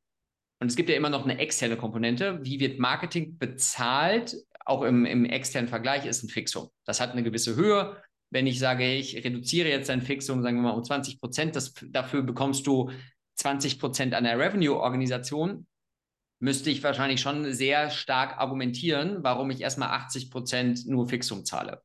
und 0.61 0.69
es 0.69 0.77
gibt 0.77 0.91
ja 0.91 0.95
immer 0.95 1.11
noch 1.11 1.25
eine 1.25 1.39
externe 1.39 1.77
Komponente, 1.77 2.39
wie 2.43 2.61
wird 2.61 2.79
Marketing 2.79 3.39
bezahlt, 3.39 4.37
auch 4.65 4.83
im, 4.83 5.07
im 5.07 5.25
externen 5.25 5.69
Vergleich 5.69 6.07
ist 6.07 6.23
ein 6.23 6.29
Fixum. 6.29 6.69
Das 6.85 7.01
hat 7.01 7.13
eine 7.13 7.23
gewisse 7.23 7.57
Höhe, 7.57 7.97
wenn 8.33 8.47
ich 8.47 8.59
sage, 8.59 8.91
ich 8.95 9.15
reduziere 9.23 9.69
jetzt 9.69 9.91
dein 9.91 10.01
Fixum, 10.01 10.43
sagen 10.43 10.57
wir 10.57 10.63
mal, 10.63 10.71
um 10.71 10.83
20 10.83 11.21
Prozent, 11.21 11.55
dafür 11.95 12.23
bekommst 12.23 12.67
du 12.67 12.91
20 13.37 13.79
Prozent 13.79 14.15
an 14.15 14.25
der 14.25 14.39
Revenue-Organisation, 14.39 15.67
müsste 16.39 16.71
ich 16.71 16.83
wahrscheinlich 16.83 17.21
schon 17.21 17.53
sehr 17.53 17.91
stark 17.91 18.39
argumentieren, 18.39 19.19
warum 19.23 19.51
ich 19.51 19.61
erstmal 19.61 19.91
80 19.91 20.31
Prozent 20.31 20.87
nur 20.87 21.09
Fixum 21.09 21.45
zahle. 21.45 21.83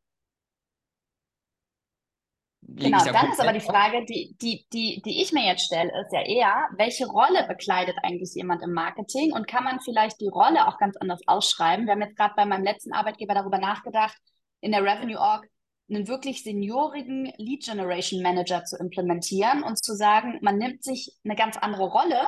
genau, 2.62 3.04
da 3.04 3.12
dann 3.12 3.32
ist 3.32 3.42
aber 3.42 3.52
die 3.52 3.60
Frage, 3.60 4.06
die, 4.06 4.38
die, 4.42 4.66
die, 4.72 5.02
die 5.02 5.22
ich 5.22 5.34
mir 5.34 5.46
jetzt 5.46 5.66
stelle, 5.66 5.92
ist 6.02 6.14
ja 6.14 6.22
eher, 6.22 6.70
welche 6.78 7.08
Rolle 7.08 7.46
bekleidet 7.46 7.98
eigentlich 8.04 8.34
jemand 8.36 8.64
im 8.64 8.72
Marketing 8.72 9.34
und 9.34 9.48
kann 9.48 9.66
man 9.66 9.82
vielleicht 9.82 10.22
die 10.22 10.30
Rolle 10.30 10.66
auch 10.66 10.78
ganz 10.78 10.96
anders 10.96 11.20
ausschreiben? 11.28 11.86
Wir 11.86 11.94
haben 11.94 12.02
jetzt 12.02 12.16
gerade 12.16 12.36
bei 12.38 12.46
meinem 12.46 12.64
letzten 12.64 12.94
Arbeitgeber 12.94 13.34
darüber 13.34 13.58
nachgedacht, 13.58 14.18
in 14.62 14.72
der 14.72 14.82
Revenue 14.82 15.20
Org 15.20 15.46
einen 15.90 16.08
wirklich 16.08 16.44
seniorigen 16.44 17.32
Lead 17.38 17.64
Generation 17.64 18.22
Manager 18.22 18.66
zu 18.66 18.78
implementieren 18.78 19.64
und 19.64 19.84
zu 19.84 19.96
sagen, 19.96 20.40
man 20.42 20.58
nimmt 20.58 20.84
sich 20.84 21.18
eine 21.24 21.36
ganz 21.36 21.58
andere 21.58 21.88
Rolle. 21.88 22.28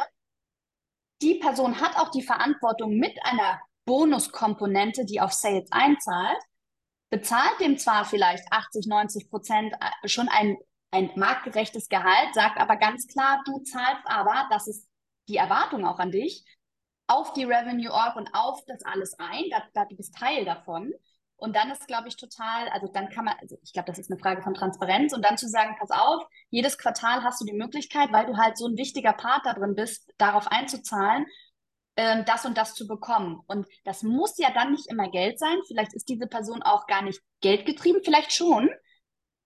Die 1.21 1.35
Person 1.35 1.81
hat 1.81 1.97
auch 1.97 2.09
die 2.11 2.21
Verantwortung 2.21 2.97
mit 2.97 3.17
einer 3.23 3.59
Bonuskomponente, 3.85 5.05
die 5.05 5.19
auf 5.19 5.33
Sales 5.33 5.71
einzahlt, 5.71 6.39
bezahlt 7.09 7.59
dem 7.59 7.77
zwar 7.77 8.05
vielleicht 8.05 8.45
80, 8.51 8.87
90 8.87 9.29
Prozent 9.29 9.73
äh, 9.73 10.07
schon 10.07 10.29
ein, 10.29 10.57
ein 10.91 11.11
marktgerechtes 11.15 11.89
Gehalt, 11.89 12.33
sagt 12.33 12.59
aber 12.59 12.77
ganz 12.77 13.07
klar, 13.07 13.41
du 13.45 13.59
zahlst 13.59 14.03
aber, 14.05 14.47
das 14.51 14.67
ist 14.67 14.87
die 15.27 15.37
Erwartung 15.37 15.85
auch 15.85 15.99
an 15.99 16.11
dich, 16.11 16.45
auf 17.07 17.33
die 17.33 17.43
Revenue 17.43 17.91
Org 17.91 18.15
und 18.15 18.29
auf 18.33 18.63
das 18.67 18.83
alles 18.83 19.17
ein, 19.17 19.45
da, 19.49 19.63
da, 19.73 19.85
du 19.85 19.95
bist 19.95 20.15
Teil 20.15 20.45
davon. 20.45 20.93
Und 21.39 21.55
dann 21.55 21.71
ist, 21.71 21.87
glaube 21.87 22.07
ich, 22.07 22.17
total, 22.17 22.67
also 22.69 22.87
dann 22.87 23.09
kann 23.09 23.25
man, 23.25 23.35
also 23.39 23.57
ich 23.63 23.73
glaube, 23.73 23.87
das 23.87 23.97
ist 23.97 24.11
eine 24.11 24.19
Frage 24.19 24.41
von 24.41 24.53
Transparenz 24.53 25.13
und 25.13 25.23
dann 25.23 25.37
zu 25.37 25.47
sagen, 25.47 25.75
pass 25.79 25.91
auf, 25.91 26.23
jedes 26.49 26.77
Quartal 26.77 27.23
hast 27.23 27.41
du 27.41 27.45
die 27.45 27.57
Möglichkeit, 27.57 28.11
weil 28.11 28.25
du 28.25 28.37
halt 28.37 28.57
so 28.57 28.67
ein 28.67 28.77
wichtiger 28.77 29.13
Part 29.13 29.45
da 29.45 29.53
drin 29.53 29.75
bist, 29.75 30.11
darauf 30.17 30.47
einzuzahlen, 30.47 31.25
äh, 31.95 32.23
das 32.25 32.45
und 32.45 32.57
das 32.57 32.75
zu 32.75 32.87
bekommen. 32.87 33.41
Und 33.47 33.67
das 33.85 34.03
muss 34.03 34.37
ja 34.37 34.51
dann 34.53 34.71
nicht 34.71 34.87
immer 34.87 35.09
Geld 35.09 35.39
sein. 35.39 35.57
Vielleicht 35.67 35.93
ist 35.93 36.09
diese 36.09 36.27
Person 36.27 36.61
auch 36.61 36.87
gar 36.87 37.01
nicht 37.01 37.21
geldgetrieben, 37.41 38.01
vielleicht 38.03 38.33
schon. 38.33 38.69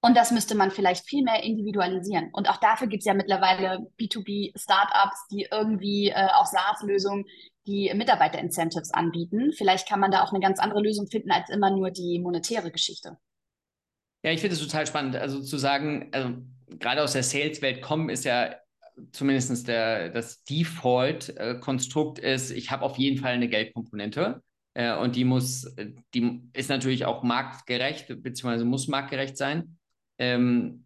Und 0.06 0.18
das 0.18 0.32
müsste 0.32 0.56
man 0.56 0.70
vielleicht 0.70 1.08
viel 1.08 1.24
mehr 1.24 1.44
individualisieren. 1.44 2.30
Und 2.34 2.50
auch 2.50 2.58
dafür 2.58 2.88
gibt 2.88 3.02
es 3.02 3.06
ja 3.06 3.14
mittlerweile 3.14 3.88
B2B-Startups, 3.98 5.28
die 5.32 5.48
irgendwie 5.50 6.10
äh, 6.10 6.28
auch 6.36 6.46
SaaS-Lösungen 6.46 7.24
die 7.66 7.90
Mitarbeiter-Incentives 7.94 8.94
anbieten. 8.94 9.54
Vielleicht 9.54 9.88
kann 9.88 10.02
man 10.02 10.12
da 10.12 10.22
auch 10.24 10.34
eine 10.34 10.42
ganz 10.42 10.60
andere 10.60 10.82
Lösung 10.82 11.08
finden 11.08 11.32
als 11.32 11.50
immer 11.50 11.72
nur 11.72 11.90
die 11.90 12.20
monetäre 12.20 12.70
Geschichte. 12.70 13.18
Ja, 14.26 14.32
ich 14.32 14.42
finde 14.42 14.58
es 14.58 14.62
total 14.62 14.86
spannend. 14.86 15.16
Also 15.16 15.42
zu 15.42 15.58
sagen, 15.58 16.10
also 16.12 16.34
gerade 16.68 17.02
aus 17.02 17.14
der 17.14 17.24
Sales-Welt 17.24 17.82
kommen 17.82 18.10
ist 18.10 18.26
ja 18.26 18.56
zumindest 19.14 19.70
der, 19.70 20.10
das 20.10 20.44
Default-Konstrukt 20.44 22.20
ist, 22.20 22.52
ich 22.52 22.72
habe 22.72 22.84
auf 22.84 22.98
jeden 22.98 23.20
Fall 23.22 23.32
eine 23.32 23.48
Geldkomponente. 23.48 24.44
Äh, 24.74 24.98
und 24.98 25.16
die 25.16 25.24
muss, 25.24 25.74
die 26.14 26.42
ist 26.52 26.70
natürlich 26.70 27.06
auch 27.06 27.24
marktgerecht, 27.24 28.08
beziehungsweise 28.22 28.66
muss 28.66 28.90
marktgerecht 28.90 29.38
sein. 29.38 29.78
Ähm, 30.18 30.86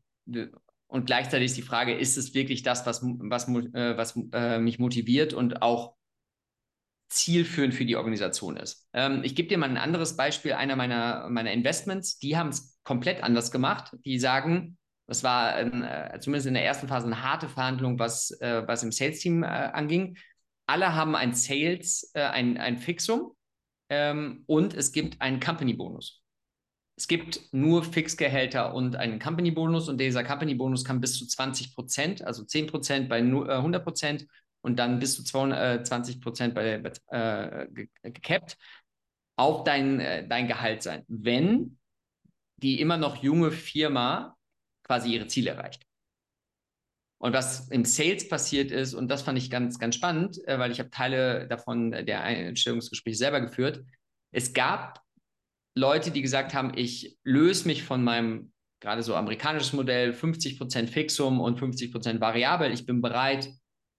und 0.87 1.05
gleichzeitig 1.05 1.47
ist 1.47 1.57
die 1.57 1.61
Frage, 1.61 1.93
ist 1.93 2.17
es 2.17 2.33
wirklich 2.33 2.63
das, 2.63 2.85
was, 2.85 3.01
was, 3.03 3.47
äh, 3.47 3.97
was 3.97 4.17
äh, 4.33 4.59
mich 4.59 4.79
motiviert 4.79 5.33
und 5.33 5.61
auch 5.61 5.95
zielführend 7.09 7.73
für 7.73 7.85
die 7.85 7.95
Organisation 7.95 8.57
ist. 8.57 8.87
Ähm, 8.93 9.21
ich 9.23 9.35
gebe 9.35 9.47
dir 9.47 9.57
mal 9.57 9.69
ein 9.69 9.77
anderes 9.77 10.15
Beispiel 10.17 10.53
einer 10.53 10.75
meiner, 10.75 11.29
meiner 11.29 11.51
Investments. 11.51 12.19
Die 12.19 12.37
haben 12.37 12.49
es 12.49 12.79
komplett 12.83 13.23
anders 13.23 13.51
gemacht. 13.51 13.95
Die 14.05 14.19
sagen, 14.19 14.77
das 15.07 15.23
war 15.23 15.59
äh, 15.59 16.19
zumindest 16.19 16.47
in 16.47 16.53
der 16.53 16.65
ersten 16.65 16.87
Phase 16.87 17.05
eine 17.05 17.23
harte 17.23 17.47
Verhandlung, 17.47 17.97
was, 17.97 18.31
äh, 18.41 18.67
was 18.67 18.83
im 18.83 18.91
Sales-Team 18.91 19.43
äh, 19.43 19.47
anging. 19.47 20.17
Alle 20.67 20.93
haben 20.95 21.15
ein 21.15 21.33
Sales, 21.33 22.11
äh, 22.13 22.21
ein, 22.21 22.57
ein 22.57 22.77
Fixum 22.77 23.31
ähm, 23.89 24.43
und 24.47 24.73
es 24.73 24.91
gibt 24.91 25.21
einen 25.21 25.39
Company-Bonus. 25.39 26.21
Es 26.97 27.07
gibt 27.07 27.41
nur 27.53 27.83
Fixgehälter 27.83 28.73
und 28.73 28.95
einen 28.95 29.19
Company-Bonus 29.19 29.87
und 29.87 30.01
dieser 30.01 30.23
Company-Bonus 30.23 30.83
kann 30.83 30.99
bis 30.99 31.15
zu 31.17 31.27
20 31.27 31.75
Prozent, 31.75 32.23
also 32.23 32.43
10 32.43 32.67
Prozent 32.67 33.07
bei 33.07 33.19
100 33.19 33.83
Prozent 33.83 34.27
und 34.61 34.77
dann 34.79 34.97
bis 34.97 35.13
zu 35.15 35.23
20 35.23 36.19
Prozent 36.21 36.55
bei, 36.55 36.81
äh, 37.11 37.67
gecapped 38.01 38.57
auf 39.35 39.63
dein, 39.63 39.99
äh, 39.99 40.27
dein 40.27 40.47
Gehalt 40.47 40.81
sein, 40.81 41.03
wenn 41.07 41.77
die 42.57 42.81
immer 42.81 42.97
noch 42.97 43.21
junge 43.21 43.51
Firma 43.51 44.35
quasi 44.83 45.13
ihre 45.13 45.27
Ziele 45.27 45.51
erreicht. 45.51 45.83
Und 47.19 47.33
was 47.33 47.69
im 47.69 47.85
Sales 47.85 48.27
passiert 48.27 48.71
ist, 48.71 48.95
und 48.95 49.07
das 49.07 49.21
fand 49.21 49.37
ich 49.37 49.51
ganz, 49.51 49.77
ganz 49.77 49.93
spannend, 49.95 50.39
äh, 50.47 50.57
weil 50.57 50.71
ich 50.71 50.79
habe 50.79 50.89
Teile 50.89 51.47
davon 51.47 51.91
der 51.91 52.23
Einstellungsgespräche 52.23 53.17
selber 53.17 53.41
geführt. 53.41 53.85
Es 54.31 54.53
gab 54.53 55.06
Leute, 55.77 56.11
die 56.11 56.21
gesagt 56.21 56.53
haben, 56.53 56.73
ich 56.75 57.17
löse 57.23 57.67
mich 57.67 57.83
von 57.83 58.03
meinem 58.03 58.51
gerade 58.79 59.03
so 59.03 59.15
amerikanisches 59.15 59.73
Modell, 59.73 60.11
50% 60.11 60.87
Fixum 60.87 61.39
und 61.39 61.59
50% 61.59 62.19
variabel. 62.19 62.71
Ich 62.71 62.85
bin 62.85 63.01
bereit, 63.01 63.49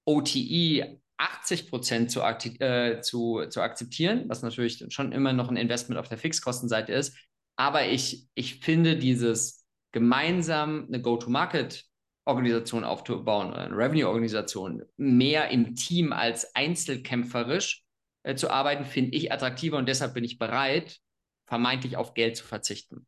OTI 0.05 1.01
80% 1.19 2.09
zu, 2.09 2.21
äh, 2.61 3.01
zu, 3.01 3.45
zu 3.49 3.61
akzeptieren, 3.61 4.25
was 4.29 4.43
natürlich 4.43 4.85
schon 4.91 5.13
immer 5.13 5.33
noch 5.33 5.49
ein 5.49 5.57
Investment 5.57 5.99
auf 5.99 6.09
der 6.09 6.19
Fixkostenseite 6.19 6.93
ist. 6.93 7.17
Aber 7.57 7.87
ich, 7.87 8.29
ich 8.35 8.61
finde 8.61 8.97
dieses 8.97 9.67
gemeinsam 9.91 10.87
eine 10.87 11.03
Go-to-Market-Organisation 11.03 12.85
aufzubauen 12.85 13.51
oder 13.51 13.63
eine 13.63 13.77
Revenue-Organisation 13.77 14.85
mehr 14.97 15.51
im 15.51 15.75
Team 15.75 16.13
als 16.13 16.55
einzelkämpferisch 16.55 17.83
äh, 18.23 18.37
zu 18.37 18.51
arbeiten, 18.51 18.85
finde 18.85 19.17
ich 19.17 19.33
attraktiver 19.33 19.77
und 19.77 19.89
deshalb 19.89 20.15
bin 20.15 20.23
ich 20.25 20.39
bereit, 20.39 21.01
vermeintlich 21.49 21.97
auf 21.97 22.15
Geld 22.15 22.37
zu 22.37 22.45
verzichten. 22.45 23.07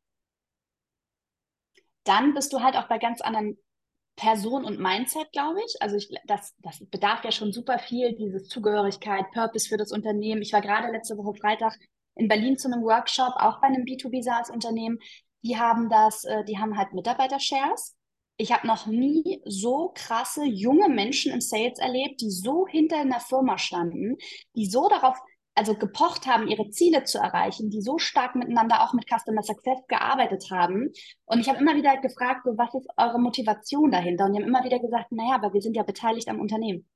Dann 2.04 2.34
bist 2.34 2.52
du 2.52 2.60
halt 2.60 2.76
auch 2.76 2.88
bei 2.88 2.98
ganz 2.98 3.20
anderen 3.20 3.58
Person 4.16 4.64
und 4.64 4.80
Mindset, 4.80 5.30
glaube 5.32 5.60
ich. 5.64 5.80
Also 5.80 5.96
ich, 5.96 6.10
das, 6.26 6.54
das 6.58 6.84
bedarf 6.90 7.22
ja 7.24 7.32
schon 7.32 7.52
super 7.52 7.78
viel, 7.78 8.16
diese 8.16 8.42
Zugehörigkeit, 8.42 9.30
Purpose 9.32 9.68
für 9.68 9.76
das 9.76 9.92
Unternehmen. 9.92 10.42
Ich 10.42 10.52
war 10.52 10.62
gerade 10.62 10.90
letzte 10.90 11.16
Woche 11.16 11.38
Freitag 11.38 11.78
in 12.16 12.28
Berlin 12.28 12.58
zu 12.58 12.68
einem 12.68 12.82
Workshop, 12.82 13.34
auch 13.36 13.60
bei 13.60 13.68
einem 13.68 13.84
B2B 13.84 14.22
SaaS-Unternehmen. 14.22 14.98
Die 15.42 15.58
haben 15.58 15.88
das, 15.88 16.24
äh, 16.24 16.44
die 16.44 16.58
haben 16.58 16.76
halt 16.76 16.92
Mitarbeiter-Shares. 16.92 17.96
Ich 18.36 18.52
habe 18.52 18.66
noch 18.66 18.86
nie 18.86 19.42
so 19.44 19.92
krasse 19.94 20.44
junge 20.44 20.88
Menschen 20.88 21.32
im 21.32 21.42
Sales 21.42 21.78
erlebt, 21.78 22.22
die 22.22 22.30
so 22.30 22.66
hinter 22.66 22.96
einer 22.96 23.20
Firma 23.20 23.58
standen, 23.58 24.16
die 24.56 24.66
so 24.66 24.88
darauf 24.88 25.18
also 25.60 25.74
gepocht 25.74 26.26
haben, 26.26 26.48
ihre 26.48 26.70
Ziele 26.70 27.04
zu 27.04 27.18
erreichen, 27.18 27.68
die 27.68 27.82
so 27.82 27.98
stark 27.98 28.34
miteinander 28.34 28.82
auch 28.82 28.94
mit 28.94 29.04
Customer 29.06 29.42
Success 29.42 29.78
gearbeitet 29.88 30.46
haben. 30.50 30.90
Und 31.26 31.40
ich 31.40 31.50
habe 31.50 31.58
immer 31.58 31.76
wieder 31.76 31.98
gefragt, 31.98 32.46
so, 32.46 32.56
was 32.56 32.72
ist 32.72 32.88
eure 32.96 33.20
Motivation 33.20 33.90
dahinter? 33.90 34.24
Und 34.24 34.32
die 34.32 34.40
haben 34.40 34.48
immer 34.48 34.64
wieder 34.64 34.78
gesagt, 34.78 35.12
naja, 35.12 35.34
aber 35.34 35.52
wir 35.52 35.60
sind 35.60 35.76
ja 35.76 35.82
beteiligt 35.82 36.28
am 36.28 36.40
Unternehmen. 36.40 36.88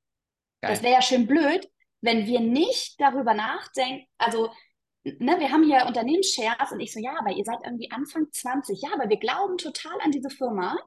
Geil. 0.62 0.70
Das 0.70 0.82
wäre 0.82 0.94
ja 0.94 1.02
schön 1.02 1.26
blöd, 1.26 1.68
wenn 2.00 2.24
wir 2.24 2.40
nicht 2.40 2.98
darüber 2.98 3.34
nachdenken, 3.34 4.06
also 4.16 4.48
Ne, 5.18 5.38
wir 5.38 5.52
haben 5.52 5.64
hier 5.64 5.84
Unternehmensshares 5.86 6.72
und 6.72 6.80
ich 6.80 6.90
so, 6.90 6.98
ja, 6.98 7.14
aber 7.18 7.30
ihr 7.36 7.44
seid 7.44 7.58
irgendwie 7.62 7.90
Anfang 7.90 8.24
20, 8.32 8.80
ja, 8.80 8.88
aber 8.94 9.10
wir 9.10 9.18
glauben 9.18 9.58
total 9.58 9.92
an 10.00 10.12
diese 10.12 10.30
Firma 10.30 10.78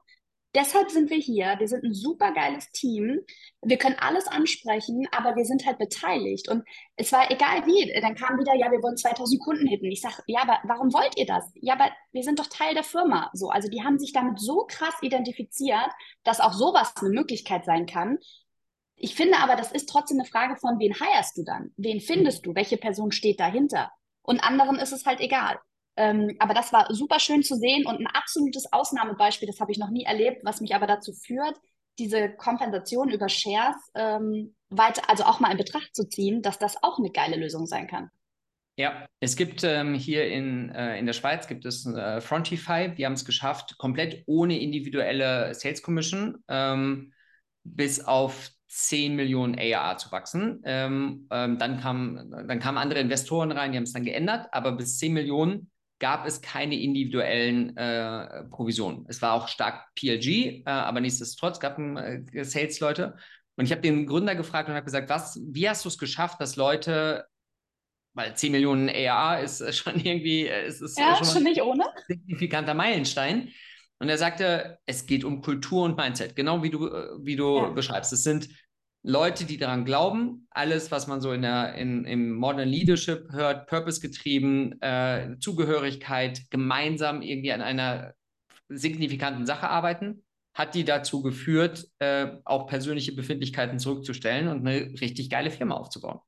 Deshalb 0.54 0.90
sind 0.90 1.10
wir 1.10 1.18
hier. 1.18 1.56
Wir 1.58 1.68
sind 1.68 1.84
ein 1.84 1.92
super 1.92 2.32
geiles 2.32 2.70
Team. 2.72 3.20
Wir 3.60 3.76
können 3.76 3.96
alles 3.98 4.26
ansprechen, 4.26 5.06
aber 5.12 5.36
wir 5.36 5.44
sind 5.44 5.66
halt 5.66 5.78
beteiligt. 5.78 6.48
Und 6.48 6.64
es 6.96 7.12
war 7.12 7.30
egal 7.30 7.66
wie. 7.66 7.92
Dann 8.00 8.14
kam 8.14 8.38
wieder, 8.38 8.54
ja, 8.54 8.70
wir 8.70 8.82
wollen 8.82 8.96
2000 8.96 9.42
Kunden 9.42 9.66
hitten. 9.66 9.90
Ich 9.90 10.00
sage, 10.00 10.22
ja, 10.26 10.40
aber 10.42 10.58
warum 10.64 10.92
wollt 10.92 11.18
ihr 11.18 11.26
das? 11.26 11.44
Ja, 11.54 11.74
aber 11.74 11.90
wir 12.12 12.22
sind 12.22 12.38
doch 12.38 12.46
Teil 12.46 12.74
der 12.74 12.82
Firma. 12.82 13.30
So, 13.34 13.50
also 13.50 13.68
die 13.68 13.84
haben 13.84 13.98
sich 13.98 14.12
damit 14.12 14.40
so 14.40 14.64
krass 14.66 14.94
identifiziert, 15.02 15.90
dass 16.24 16.40
auch 16.40 16.54
sowas 16.54 16.94
eine 16.96 17.10
Möglichkeit 17.10 17.66
sein 17.66 17.84
kann. 17.84 18.18
Ich 18.96 19.14
finde 19.14 19.38
aber, 19.38 19.54
das 19.54 19.70
ist 19.70 19.88
trotzdem 19.88 20.18
eine 20.18 20.28
Frage 20.28 20.56
von, 20.56 20.78
wen 20.78 20.98
heierst 20.98 21.36
du 21.36 21.44
dann? 21.44 21.72
Wen 21.76 22.00
findest 22.00 22.46
du? 22.46 22.54
Welche 22.54 22.78
Person 22.78 23.12
steht 23.12 23.38
dahinter? 23.38 23.92
Und 24.22 24.42
anderen 24.42 24.76
ist 24.76 24.92
es 24.92 25.06
halt 25.06 25.20
egal. 25.20 25.58
Ähm, 25.98 26.36
aber 26.38 26.54
das 26.54 26.72
war 26.72 26.94
super 26.94 27.18
schön 27.18 27.42
zu 27.42 27.56
sehen 27.56 27.84
und 27.84 27.98
ein 27.98 28.06
absolutes 28.06 28.72
Ausnahmebeispiel, 28.72 29.48
das 29.48 29.58
habe 29.58 29.72
ich 29.72 29.78
noch 29.78 29.90
nie 29.90 30.04
erlebt, 30.04 30.44
was 30.44 30.60
mich 30.60 30.72
aber 30.72 30.86
dazu 30.86 31.12
führt, 31.12 31.56
diese 31.98 32.30
Kompensation 32.30 33.10
über 33.10 33.28
Shares 33.28 33.74
ähm, 33.96 34.54
weiter, 34.70 35.02
also 35.10 35.24
auch 35.24 35.40
mal 35.40 35.50
in 35.50 35.58
Betracht 35.58 35.92
zu 35.96 36.08
ziehen, 36.08 36.40
dass 36.40 36.56
das 36.56 36.80
auch 36.84 37.00
eine 37.00 37.10
geile 37.10 37.36
Lösung 37.36 37.66
sein 37.66 37.88
kann. 37.88 38.10
Ja, 38.76 39.08
es 39.18 39.34
gibt 39.34 39.64
ähm, 39.64 39.94
hier 39.94 40.28
in, 40.28 40.70
äh, 40.70 41.00
in 41.00 41.06
der 41.06 41.14
Schweiz 41.14 41.48
gibt 41.48 41.64
es 41.64 41.84
äh, 41.84 42.20
Frontify, 42.20 42.94
die 42.94 43.04
haben 43.04 43.14
es 43.14 43.24
geschafft, 43.24 43.76
komplett 43.76 44.22
ohne 44.26 44.56
individuelle 44.60 45.52
Sales 45.52 45.82
Commission 45.82 46.44
ähm, 46.46 47.12
bis 47.64 48.04
auf 48.04 48.50
10 48.68 49.16
Millionen 49.16 49.58
ARA 49.58 49.96
zu 49.96 50.12
wachsen. 50.12 50.62
Ähm, 50.64 51.26
ähm, 51.32 51.58
dann, 51.58 51.80
kam, 51.80 52.30
dann 52.30 52.60
kamen 52.60 52.78
andere 52.78 53.00
Investoren 53.00 53.50
rein, 53.50 53.72
die 53.72 53.78
haben 53.78 53.84
es 53.84 53.94
dann 53.94 54.04
geändert, 54.04 54.46
aber 54.52 54.70
bis 54.70 54.98
10 54.98 55.12
Millionen 55.12 55.72
gab 55.98 56.26
es 56.26 56.40
keine 56.40 56.78
individuellen 56.80 57.76
äh, 57.76 58.44
Provisionen. 58.44 59.04
Es 59.08 59.20
war 59.20 59.32
auch 59.32 59.48
stark 59.48 59.94
PLG, 59.94 60.26
äh, 60.26 60.62
aber 60.64 61.00
nichtsdestotrotz 61.00 61.60
gab 61.60 61.78
es 61.78 62.34
äh, 62.34 62.44
Sales-Leute. 62.44 63.16
Und 63.56 63.64
ich 63.64 63.72
habe 63.72 63.82
den 63.82 64.06
Gründer 64.06 64.36
gefragt 64.36 64.68
und 64.68 64.74
habe 64.74 64.84
gesagt, 64.84 65.10
was, 65.10 65.40
wie 65.42 65.68
hast 65.68 65.84
du 65.84 65.88
es 65.88 65.98
geschafft, 65.98 66.40
dass 66.40 66.56
Leute, 66.56 67.26
weil 68.14 68.36
10 68.36 68.52
Millionen 68.52 68.88
ARA 68.88 69.40
ist 69.40 69.74
schon 69.76 69.96
irgendwie, 69.96 70.46
es 70.46 70.80
ist 70.80 70.98
ja, 70.98 71.16
schon, 71.16 71.26
schon 71.26 71.42
nicht 71.42 71.62
ohne. 71.62 71.84
ein 71.84 72.02
signifikanter 72.06 72.74
Meilenstein. 72.74 73.50
Und 73.98 74.08
er 74.08 74.18
sagte, 74.18 74.78
es 74.86 75.06
geht 75.06 75.24
um 75.24 75.42
Kultur 75.42 75.84
und 75.84 75.96
Mindset, 75.96 76.36
genau 76.36 76.62
wie 76.62 76.70
du, 76.70 76.86
äh, 76.86 77.08
wie 77.20 77.34
du 77.34 77.56
ja. 77.56 77.68
beschreibst. 77.70 78.12
Es 78.12 78.22
sind 78.22 78.48
Leute, 79.08 79.46
die 79.46 79.56
daran 79.56 79.86
glauben, 79.86 80.46
alles, 80.50 80.90
was 80.90 81.06
man 81.06 81.22
so 81.22 81.32
in 81.32 81.40
der, 81.40 81.74
in, 81.76 82.04
im 82.04 82.34
Modern 82.34 82.68
Leadership 82.68 83.32
hört, 83.32 83.66
Purpose 83.66 84.02
getrieben, 84.02 84.78
äh, 84.82 85.38
Zugehörigkeit, 85.40 86.42
gemeinsam 86.50 87.22
irgendwie 87.22 87.52
an 87.52 87.62
einer 87.62 88.12
signifikanten 88.68 89.46
Sache 89.46 89.70
arbeiten, 89.70 90.26
hat 90.52 90.74
die 90.74 90.84
dazu 90.84 91.22
geführt, 91.22 91.88
äh, 92.00 92.36
auch 92.44 92.66
persönliche 92.66 93.12
Befindlichkeiten 93.12 93.78
zurückzustellen 93.78 94.48
und 94.48 94.66
eine 94.66 95.00
richtig 95.00 95.30
geile 95.30 95.50
Firma 95.50 95.76
aufzubauen. 95.76 96.20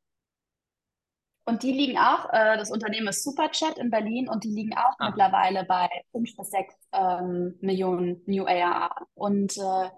Und 1.45 1.63
die 1.63 1.73
liegen 1.73 1.99
auch, 1.99 2.33
äh, 2.33 2.57
das 2.57 2.71
Unternehmen 2.71 3.09
ist 3.09 3.25
Superchat 3.25 3.77
in 3.77 3.91
Berlin 3.91 4.27
und 4.27 4.43
die 4.43 4.55
liegen 4.55 4.75
auch 4.75 4.95
ah. 4.99 5.11
mittlerweile 5.11 5.65
bei 5.65 5.87
5 6.13 6.35
bis 6.35 6.51
6 6.51 6.75
ähm, 6.93 7.59
Millionen 7.61 8.23
New 8.25 8.47
ARA. 8.47 9.07
Und 9.13 9.59
äh, 9.59 9.91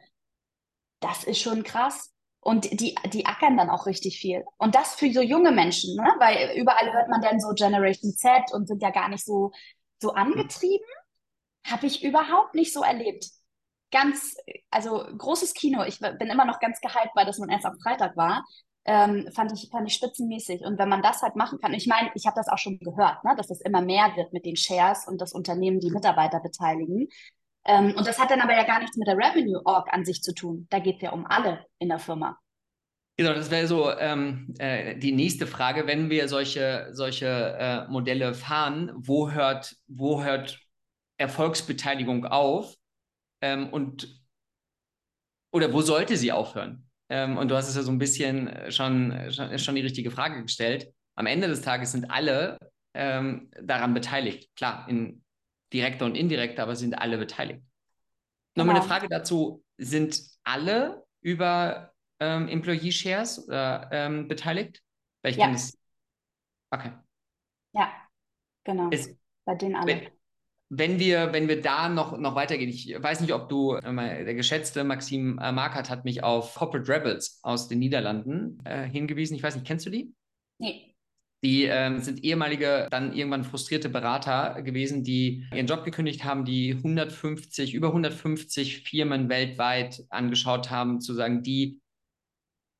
das 0.98 1.22
ist 1.22 1.40
schon 1.40 1.62
krass. 1.62 2.11
Und 2.44 2.80
die, 2.80 2.96
die 3.12 3.24
ackern 3.24 3.56
dann 3.56 3.70
auch 3.70 3.86
richtig 3.86 4.18
viel. 4.18 4.44
Und 4.58 4.74
das 4.74 4.96
für 4.96 5.10
so 5.12 5.22
junge 5.22 5.52
Menschen, 5.52 5.94
ne? 5.94 6.12
weil 6.18 6.58
überall 6.58 6.92
hört 6.92 7.08
man 7.08 7.22
dann 7.22 7.38
so 7.38 7.54
Generation 7.54 8.12
Z 8.14 8.52
und 8.52 8.66
sind 8.66 8.82
ja 8.82 8.90
gar 8.90 9.08
nicht 9.08 9.24
so, 9.24 9.52
so 10.00 10.12
angetrieben. 10.12 10.84
Habe 11.64 11.86
ich 11.86 12.02
überhaupt 12.02 12.56
nicht 12.56 12.72
so 12.72 12.82
erlebt. 12.82 13.26
Ganz, 13.92 14.36
also 14.70 15.04
großes 15.16 15.54
Kino. 15.54 15.84
Ich 15.84 16.00
bin 16.00 16.28
immer 16.28 16.44
noch 16.44 16.58
ganz 16.58 16.80
gehypt, 16.80 17.12
weil 17.14 17.26
das 17.26 17.38
nun 17.38 17.48
erst 17.48 17.64
am 17.64 17.78
Freitag 17.78 18.16
war. 18.16 18.44
Ähm, 18.84 19.30
fand, 19.32 19.52
ich, 19.52 19.68
fand 19.70 19.86
ich 19.86 19.94
spitzenmäßig. 19.94 20.62
Und 20.62 20.80
wenn 20.80 20.88
man 20.88 21.02
das 21.02 21.22
halt 21.22 21.36
machen 21.36 21.60
kann, 21.60 21.72
ich 21.74 21.86
meine, 21.86 22.10
ich 22.16 22.26
habe 22.26 22.34
das 22.34 22.48
auch 22.48 22.58
schon 22.58 22.80
gehört, 22.80 23.22
ne, 23.22 23.34
dass 23.36 23.50
es 23.50 23.60
immer 23.60 23.82
mehr 23.82 24.16
wird 24.16 24.32
mit 24.32 24.44
den 24.44 24.56
Shares 24.56 25.06
und 25.06 25.20
das 25.20 25.32
Unternehmen 25.32 25.78
die 25.78 25.92
Mitarbeiter 25.92 26.40
beteiligen. 26.40 27.08
Ähm, 27.64 27.94
und 27.96 28.06
das 28.06 28.18
hat 28.18 28.30
dann 28.30 28.40
aber 28.40 28.54
ja 28.54 28.64
gar 28.64 28.80
nichts 28.80 28.96
mit 28.96 29.06
der 29.06 29.16
Revenue 29.16 29.60
Org 29.64 29.92
an 29.92 30.04
sich 30.04 30.22
zu 30.22 30.34
tun. 30.34 30.66
Da 30.70 30.78
geht 30.78 30.96
es 30.96 31.02
ja 31.02 31.12
um 31.12 31.26
alle 31.26 31.64
in 31.78 31.88
der 31.88 31.98
Firma. 31.98 32.38
Genau, 33.16 33.34
das 33.34 33.50
wäre 33.50 33.66
so 33.66 33.90
ähm, 33.98 34.54
äh, 34.58 34.96
die 34.96 35.12
nächste 35.12 35.46
Frage. 35.46 35.86
Wenn 35.86 36.10
wir 36.10 36.28
solche, 36.28 36.88
solche 36.92 37.26
äh, 37.26 37.88
Modelle 37.88 38.34
fahren, 38.34 38.90
wo 38.96 39.30
hört, 39.30 39.76
wo 39.86 40.22
hört 40.22 40.58
Erfolgsbeteiligung 41.18 42.24
auf? 42.24 42.74
Ähm, 43.42 43.68
und 43.68 44.20
oder 45.52 45.72
wo 45.72 45.82
sollte 45.82 46.16
sie 46.16 46.32
aufhören? 46.32 46.88
Ähm, 47.10 47.36
und 47.36 47.48
du 47.48 47.54
hast 47.54 47.68
es 47.68 47.76
ja 47.76 47.82
so 47.82 47.92
ein 47.92 47.98
bisschen 47.98 48.50
schon, 48.70 49.30
schon, 49.30 49.58
schon 49.58 49.74
die 49.74 49.82
richtige 49.82 50.10
Frage 50.10 50.42
gestellt. 50.42 50.88
Am 51.14 51.26
Ende 51.26 51.46
des 51.46 51.60
Tages 51.60 51.92
sind 51.92 52.10
alle 52.10 52.58
ähm, 52.94 53.50
daran 53.62 53.92
beteiligt. 53.92 54.48
Klar, 54.56 54.86
in 54.88 55.22
direkter 55.72 56.04
und 56.04 56.16
indirekter, 56.16 56.62
aber 56.62 56.76
sind 56.76 56.94
alle 56.94 57.18
beteiligt. 57.18 57.62
Genau. 58.54 58.66
Nochmal 58.66 58.76
eine 58.76 58.88
Frage 58.88 59.08
dazu: 59.08 59.64
Sind 59.78 60.20
alle 60.44 61.04
über 61.20 61.92
ähm, 62.20 62.48
Employee 62.48 62.92
Shares 62.92 63.46
ähm, 63.50 64.28
beteiligt? 64.28 64.82
Weil 65.22 65.32
ich 65.32 65.38
ja. 65.38 65.50
Es... 65.50 65.78
Okay. 66.70 66.92
Ja, 67.72 67.92
genau. 68.64 68.90
Es, 68.90 69.14
Bei 69.44 69.54
denen 69.54 69.76
alle. 69.76 69.86
Wenn, 69.86 70.08
wenn 70.74 70.98
wir, 70.98 71.34
wenn 71.34 71.48
wir 71.48 71.60
da 71.60 71.90
noch, 71.90 72.16
noch 72.16 72.34
weitergehen, 72.34 72.70
ich 72.70 72.96
weiß 72.98 73.20
nicht, 73.20 73.34
ob 73.34 73.50
du, 73.50 73.74
äh, 73.74 74.24
der 74.24 74.34
geschätzte 74.34 74.84
Maxim 74.84 75.38
äh, 75.38 75.52
Markert 75.52 75.90
hat 75.90 76.06
mich 76.06 76.24
auf 76.24 76.54
Corporate 76.54 76.90
Rebels 76.90 77.40
aus 77.42 77.68
den 77.68 77.78
Niederlanden 77.78 78.58
äh, 78.64 78.88
hingewiesen. 78.88 79.36
Ich 79.36 79.42
weiß 79.42 79.54
nicht, 79.54 79.66
kennst 79.66 79.84
du 79.84 79.90
die? 79.90 80.14
Nee. 80.58 80.91
Die 81.44 81.64
ähm, 81.64 81.98
sind 81.98 82.22
ehemalige, 82.22 82.86
dann 82.90 83.12
irgendwann 83.12 83.42
frustrierte 83.42 83.88
Berater 83.88 84.62
gewesen, 84.62 85.02
die 85.02 85.44
ihren 85.52 85.66
Job 85.66 85.84
gekündigt 85.84 86.22
haben, 86.22 86.44
die 86.44 86.74
150, 86.74 87.74
über 87.74 87.88
150 87.88 88.84
Firmen 88.88 89.28
weltweit 89.28 90.04
angeschaut 90.08 90.70
haben, 90.70 91.00
zu 91.00 91.14
sagen, 91.14 91.42
die 91.42 91.80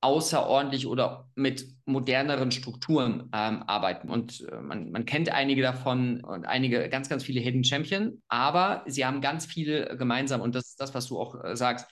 außerordentlich 0.02 0.86
oder 0.86 1.28
mit 1.36 1.66
moderneren 1.86 2.50
Strukturen 2.50 3.30
ähm, 3.32 3.62
arbeiten. 3.66 4.10
Und 4.10 4.46
äh, 4.48 4.60
man, 4.60 4.90
man, 4.90 5.04
kennt 5.06 5.30
einige 5.30 5.62
davon 5.62 6.22
und 6.22 6.44
einige, 6.44 6.88
ganz, 6.88 7.08
ganz 7.08 7.22
viele 7.22 7.40
Hidden 7.40 7.64
Champion, 7.64 8.22
aber 8.28 8.82
sie 8.86 9.06
haben 9.06 9.20
ganz 9.20 9.46
viel 9.46 9.96
gemeinsam 9.96 10.40
und 10.40 10.54
das 10.54 10.70
ist 10.70 10.80
das, 10.80 10.92
was 10.94 11.06
du 11.06 11.20
auch 11.20 11.42
äh, 11.42 11.56
sagst. 11.56 11.86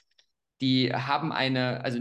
Die 0.61 0.93
haben 0.93 1.33
eine, 1.33 1.85
also 1.85 2.01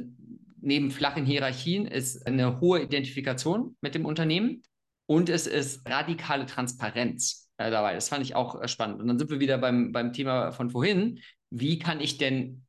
neben 0.62 0.92
flachen 0.92 1.26
Hierarchien 1.26 1.86
ist 1.86 2.26
eine 2.26 2.60
hohe 2.60 2.82
Identifikation 2.82 3.76
mit 3.82 3.96
dem 3.96 4.06
Unternehmen 4.06 4.64
und 5.06 5.30
es 5.30 5.48
ist 5.48 5.88
radikale 5.88 6.46
Transparenz 6.46 7.50
äh, 7.58 7.72
dabei. 7.72 7.94
Das 7.94 8.10
fand 8.10 8.24
ich 8.24 8.36
auch 8.36 8.62
äh, 8.62 8.68
spannend. 8.68 9.02
Und 9.02 9.08
dann 9.08 9.20
sind 9.20 9.32
wir 9.32 9.40
wieder 9.40 9.58
beim, 9.58 9.92
beim 9.92 10.14
Thema 10.14 10.52
von 10.52 10.70
vorhin. 10.70 11.20
Wie 11.50 11.80
kann 11.80 12.00
ich 12.00 12.18
denn 12.18 12.66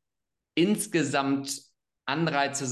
insgesamt 0.54 1.62
Anreize 2.06 2.66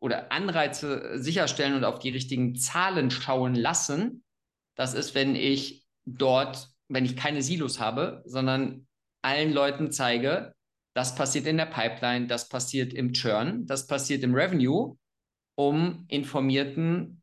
oder 0.00 0.32
Anreize 0.32 1.18
sicherstellen 1.18 1.74
und 1.74 1.84
auf 1.84 2.00
die 2.00 2.10
richtigen 2.10 2.56
Zahlen 2.56 3.10
schauen 3.10 3.54
lassen. 3.54 4.24
Das 4.74 4.94
ist, 4.94 5.14
wenn 5.14 5.36
ich 5.36 5.86
dort, 6.04 6.68
wenn 6.88 7.04
ich 7.04 7.16
keine 7.16 7.42
Silos 7.42 7.78
habe, 7.78 8.22
sondern 8.26 8.88
allen 9.22 9.52
Leuten 9.52 9.92
zeige, 9.92 10.54
das 10.94 11.14
passiert 11.14 11.46
in 11.46 11.56
der 11.56 11.66
Pipeline, 11.66 12.26
das 12.26 12.48
passiert 12.48 12.92
im 12.92 13.12
Churn, 13.12 13.66
das 13.66 13.86
passiert 13.86 14.22
im 14.22 14.34
Revenue, 14.34 14.96
um 15.54 16.04
informierten, 16.08 17.22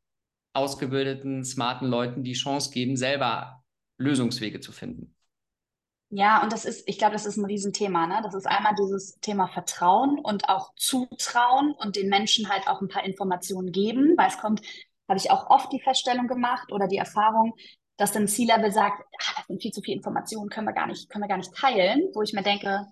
ausgebildeten, 0.54 1.44
smarten 1.44 1.88
Leuten 1.88 2.24
die 2.24 2.34
Chance 2.34 2.72
geben, 2.72 2.98
selber 2.98 3.64
Lösungswege 3.98 4.60
zu 4.60 4.72
finden. 4.72 5.16
Ja, 6.12 6.42
und 6.42 6.52
das 6.52 6.66
ist, 6.66 6.88
ich 6.88 6.98
glaube, 6.98 7.14
das 7.14 7.28
ist 7.28 7.38
ein 7.38 7.46
Riesenthema. 7.46 8.08
Ne? 8.08 8.22
Das 8.24 8.34
ist 8.34 8.48
einmal 8.48 8.74
dieses 8.74 9.20
Thema 9.20 9.48
Vertrauen 9.48 10.18
und 10.18 10.50
auch 10.50 10.74
Zutrauen 10.76 11.74
und 11.74 11.96
den 11.96 12.10
Menschen 12.10 12.50
halt 12.50 12.68
auch 12.68 12.82
ein 12.82 12.88
paar 12.88 13.06
Informationen 13.06 13.72
geben, 13.72 14.16
weil 14.18 14.30
es 14.30 14.40
kommt, 14.40 14.62
habe 15.08 15.20
ich 15.20 15.30
auch 15.30 15.52
oft 15.52 15.72
die 15.72 15.82
Feststellung 15.82 16.28
gemacht 16.28 16.72
oder 16.72 16.88
die 16.88 16.98
Erfahrung, 16.98 17.54
dass 17.98 18.12
dann 18.12 18.28
C-Level 18.28 18.72
sagt, 18.72 19.04
ah, 19.04 19.34
das 19.38 19.46
sind 19.48 19.62
viel 19.62 19.72
zu 19.72 19.82
viele 19.82 19.98
Informationen, 19.98 20.50
können 20.50 20.66
wir 20.66 20.74
gar 20.74 20.88
nicht, 20.88 21.10
können 21.10 21.24
wir 21.24 21.28
gar 21.28 21.38
nicht 21.38 21.54
teilen, 21.54 22.10
wo 22.14 22.24
ich 22.24 22.34
mir 22.34 22.44
denke, 22.44 22.88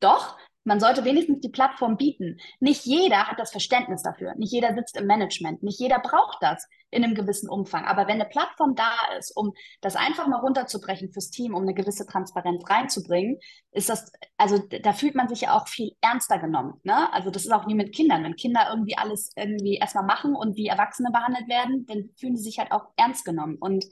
doch, 0.00 0.36
man 0.64 0.78
sollte 0.78 1.04
wenigstens 1.04 1.40
die 1.40 1.48
Plattform 1.48 1.96
bieten. 1.96 2.38
Nicht 2.60 2.84
jeder 2.84 3.26
hat 3.26 3.38
das 3.38 3.50
Verständnis 3.50 4.02
dafür. 4.02 4.34
Nicht 4.36 4.52
jeder 4.52 4.74
sitzt 4.74 4.96
im 4.96 5.06
Management. 5.06 5.62
Nicht 5.62 5.80
jeder 5.80 5.98
braucht 5.98 6.38
das 6.40 6.68
in 6.90 7.02
einem 7.02 7.14
gewissen 7.14 7.48
Umfang. 7.48 7.84
Aber 7.84 8.06
wenn 8.06 8.20
eine 8.20 8.28
Plattform 8.28 8.74
da 8.76 8.92
ist, 9.18 9.36
um 9.36 9.54
das 9.80 9.96
einfach 9.96 10.28
mal 10.28 10.38
runterzubrechen 10.38 11.12
fürs 11.12 11.30
Team, 11.30 11.54
um 11.54 11.62
eine 11.62 11.74
gewisse 11.74 12.06
Transparenz 12.06 12.62
reinzubringen, 12.68 13.38
ist 13.72 13.88
das, 13.88 14.12
also 14.36 14.58
da 14.58 14.92
fühlt 14.92 15.16
man 15.16 15.28
sich 15.28 15.42
ja 15.42 15.56
auch 15.56 15.66
viel 15.66 15.92
ernster 16.00 16.38
genommen. 16.38 16.74
Ne? 16.84 17.12
Also 17.12 17.30
das 17.30 17.44
ist 17.44 17.52
auch 17.52 17.66
nie 17.66 17.74
mit 17.74 17.94
Kindern. 17.94 18.22
Wenn 18.22 18.36
Kinder 18.36 18.68
irgendwie 18.70 18.96
alles 18.96 19.32
irgendwie 19.36 19.76
erstmal 19.76 20.04
machen 20.04 20.36
und 20.36 20.56
wie 20.56 20.68
Erwachsene 20.68 21.10
behandelt 21.10 21.48
werden, 21.48 21.86
dann 21.86 22.10
fühlen 22.18 22.36
sie 22.36 22.44
sich 22.44 22.58
halt 22.58 22.70
auch 22.70 22.84
ernst 22.96 23.24
genommen. 23.24 23.56
Und 23.58 23.84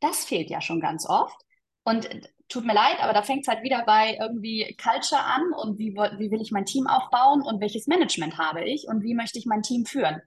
das 0.00 0.24
fehlt 0.24 0.48
ja 0.48 0.62
schon 0.62 0.80
ganz 0.80 1.06
oft. 1.06 1.36
Und 1.84 2.08
tut 2.48 2.64
mir 2.64 2.74
leid, 2.74 2.96
aber 3.00 3.12
da 3.12 3.22
fängt 3.22 3.42
es 3.42 3.48
halt 3.48 3.62
wieder 3.62 3.84
bei 3.84 4.16
irgendwie 4.20 4.76
Culture 4.82 5.22
an 5.22 5.42
und 5.62 5.78
wie, 5.78 5.94
wie 5.94 6.30
will 6.30 6.40
ich 6.40 6.52
mein 6.52 6.66
Team 6.66 6.86
aufbauen 6.86 7.42
und 7.42 7.60
welches 7.60 7.86
Management 7.86 8.38
habe 8.38 8.64
ich 8.64 8.86
und 8.86 9.02
wie 9.02 9.14
möchte 9.14 9.38
ich 9.38 9.46
mein 9.46 9.62
Team 9.62 9.86
führen. 9.86 10.20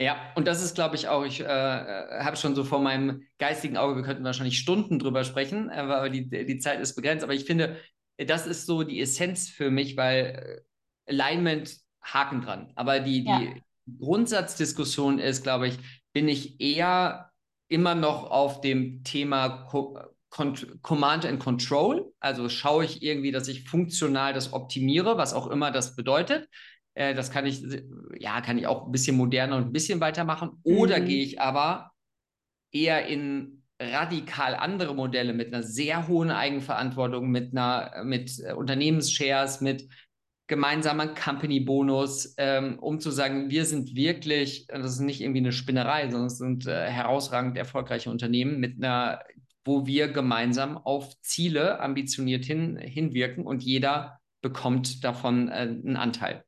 Ja, 0.00 0.16
und 0.34 0.48
das 0.48 0.62
ist, 0.62 0.74
glaube 0.74 0.96
ich, 0.96 1.08
auch, 1.08 1.24
ich 1.24 1.40
äh, 1.40 1.44
äh 1.44 2.24
habe 2.24 2.36
schon 2.36 2.54
so 2.54 2.64
vor 2.64 2.80
meinem 2.80 3.22
geistigen 3.38 3.76
Auge, 3.76 3.96
wir 3.96 4.02
könnten 4.02 4.24
wahrscheinlich 4.24 4.58
Stunden 4.58 4.98
drüber 4.98 5.22
sprechen, 5.22 5.70
äh, 5.70 5.74
aber 5.74 6.08
die, 6.08 6.28
die 6.28 6.58
Zeit 6.58 6.80
ist 6.80 6.94
begrenzt. 6.96 7.22
Aber 7.22 7.34
ich 7.34 7.44
finde, 7.44 7.76
das 8.16 8.46
ist 8.46 8.66
so 8.66 8.82
die 8.82 9.00
Essenz 9.00 9.48
für 9.48 9.70
mich, 9.70 9.96
weil 9.96 10.64
äh, 11.06 11.12
Alignment, 11.12 11.76
Haken 12.02 12.40
dran. 12.40 12.72
Aber 12.74 12.98
die, 12.98 13.22
die 13.22 13.28
ja. 13.28 13.54
Grundsatzdiskussion 14.00 15.20
ist, 15.20 15.44
glaube 15.44 15.68
ich, 15.68 15.78
bin 16.12 16.28
ich 16.28 16.60
eher 16.60 17.30
immer 17.68 17.94
noch 17.94 18.30
auf 18.30 18.60
dem 18.60 19.04
Thema 19.04 19.68
Command 20.32 21.26
and 21.26 21.38
Control. 21.38 22.12
Also 22.18 22.48
schaue 22.48 22.84
ich 22.84 23.02
irgendwie, 23.02 23.32
dass 23.32 23.48
ich 23.48 23.68
funktional 23.68 24.32
das 24.32 24.52
optimiere, 24.52 25.18
was 25.18 25.34
auch 25.34 25.46
immer 25.48 25.70
das 25.70 25.94
bedeutet. 25.94 26.48
Äh, 26.94 27.14
das 27.14 27.30
kann 27.30 27.46
ich, 27.46 27.62
ja, 28.18 28.40
kann 28.40 28.58
ich 28.58 28.66
auch 28.66 28.86
ein 28.86 28.92
bisschen 28.92 29.16
moderner 29.16 29.56
und 29.56 29.66
ein 29.66 29.72
bisschen 29.72 30.00
weitermachen. 30.00 30.58
Oder 30.62 31.00
mhm. 31.00 31.06
gehe 31.06 31.22
ich 31.22 31.40
aber 31.40 31.92
eher 32.72 33.06
in 33.06 33.62
radikal 33.80 34.54
andere 34.54 34.94
Modelle 34.94 35.32
mit 35.32 35.52
einer 35.52 35.62
sehr 35.62 36.08
hohen 36.08 36.30
Eigenverantwortung, 36.30 37.30
mit 37.30 37.52
einer, 37.52 38.04
mit 38.04 38.38
äh, 38.38 38.52
Unternehmensshares, 38.52 39.60
mit 39.60 39.88
gemeinsamen 40.46 41.14
Company-Bonus, 41.14 42.34
ähm, 42.36 42.78
um 42.78 43.00
zu 43.00 43.10
sagen, 43.10 43.48
wir 43.48 43.64
sind 43.64 43.94
wirklich, 43.94 44.66
das 44.66 44.94
ist 44.94 45.00
nicht 45.00 45.20
irgendwie 45.20 45.40
eine 45.40 45.52
Spinnerei, 45.52 46.10
sondern 46.10 46.26
es 46.26 46.38
sind 46.38 46.66
äh, 46.66 46.90
herausragend 46.90 47.56
erfolgreiche 47.56 48.10
Unternehmen 48.10 48.60
mit 48.60 48.76
einer 48.76 49.20
wo 49.64 49.86
wir 49.86 50.08
gemeinsam 50.08 50.76
auf 50.76 51.20
Ziele 51.20 51.80
ambitioniert 51.80 52.44
hin, 52.44 52.76
hinwirken 52.78 53.46
und 53.46 53.62
jeder 53.62 54.20
bekommt 54.40 55.04
davon 55.04 55.48
äh, 55.48 55.52
einen 55.52 55.96
Anteil. 55.96 56.44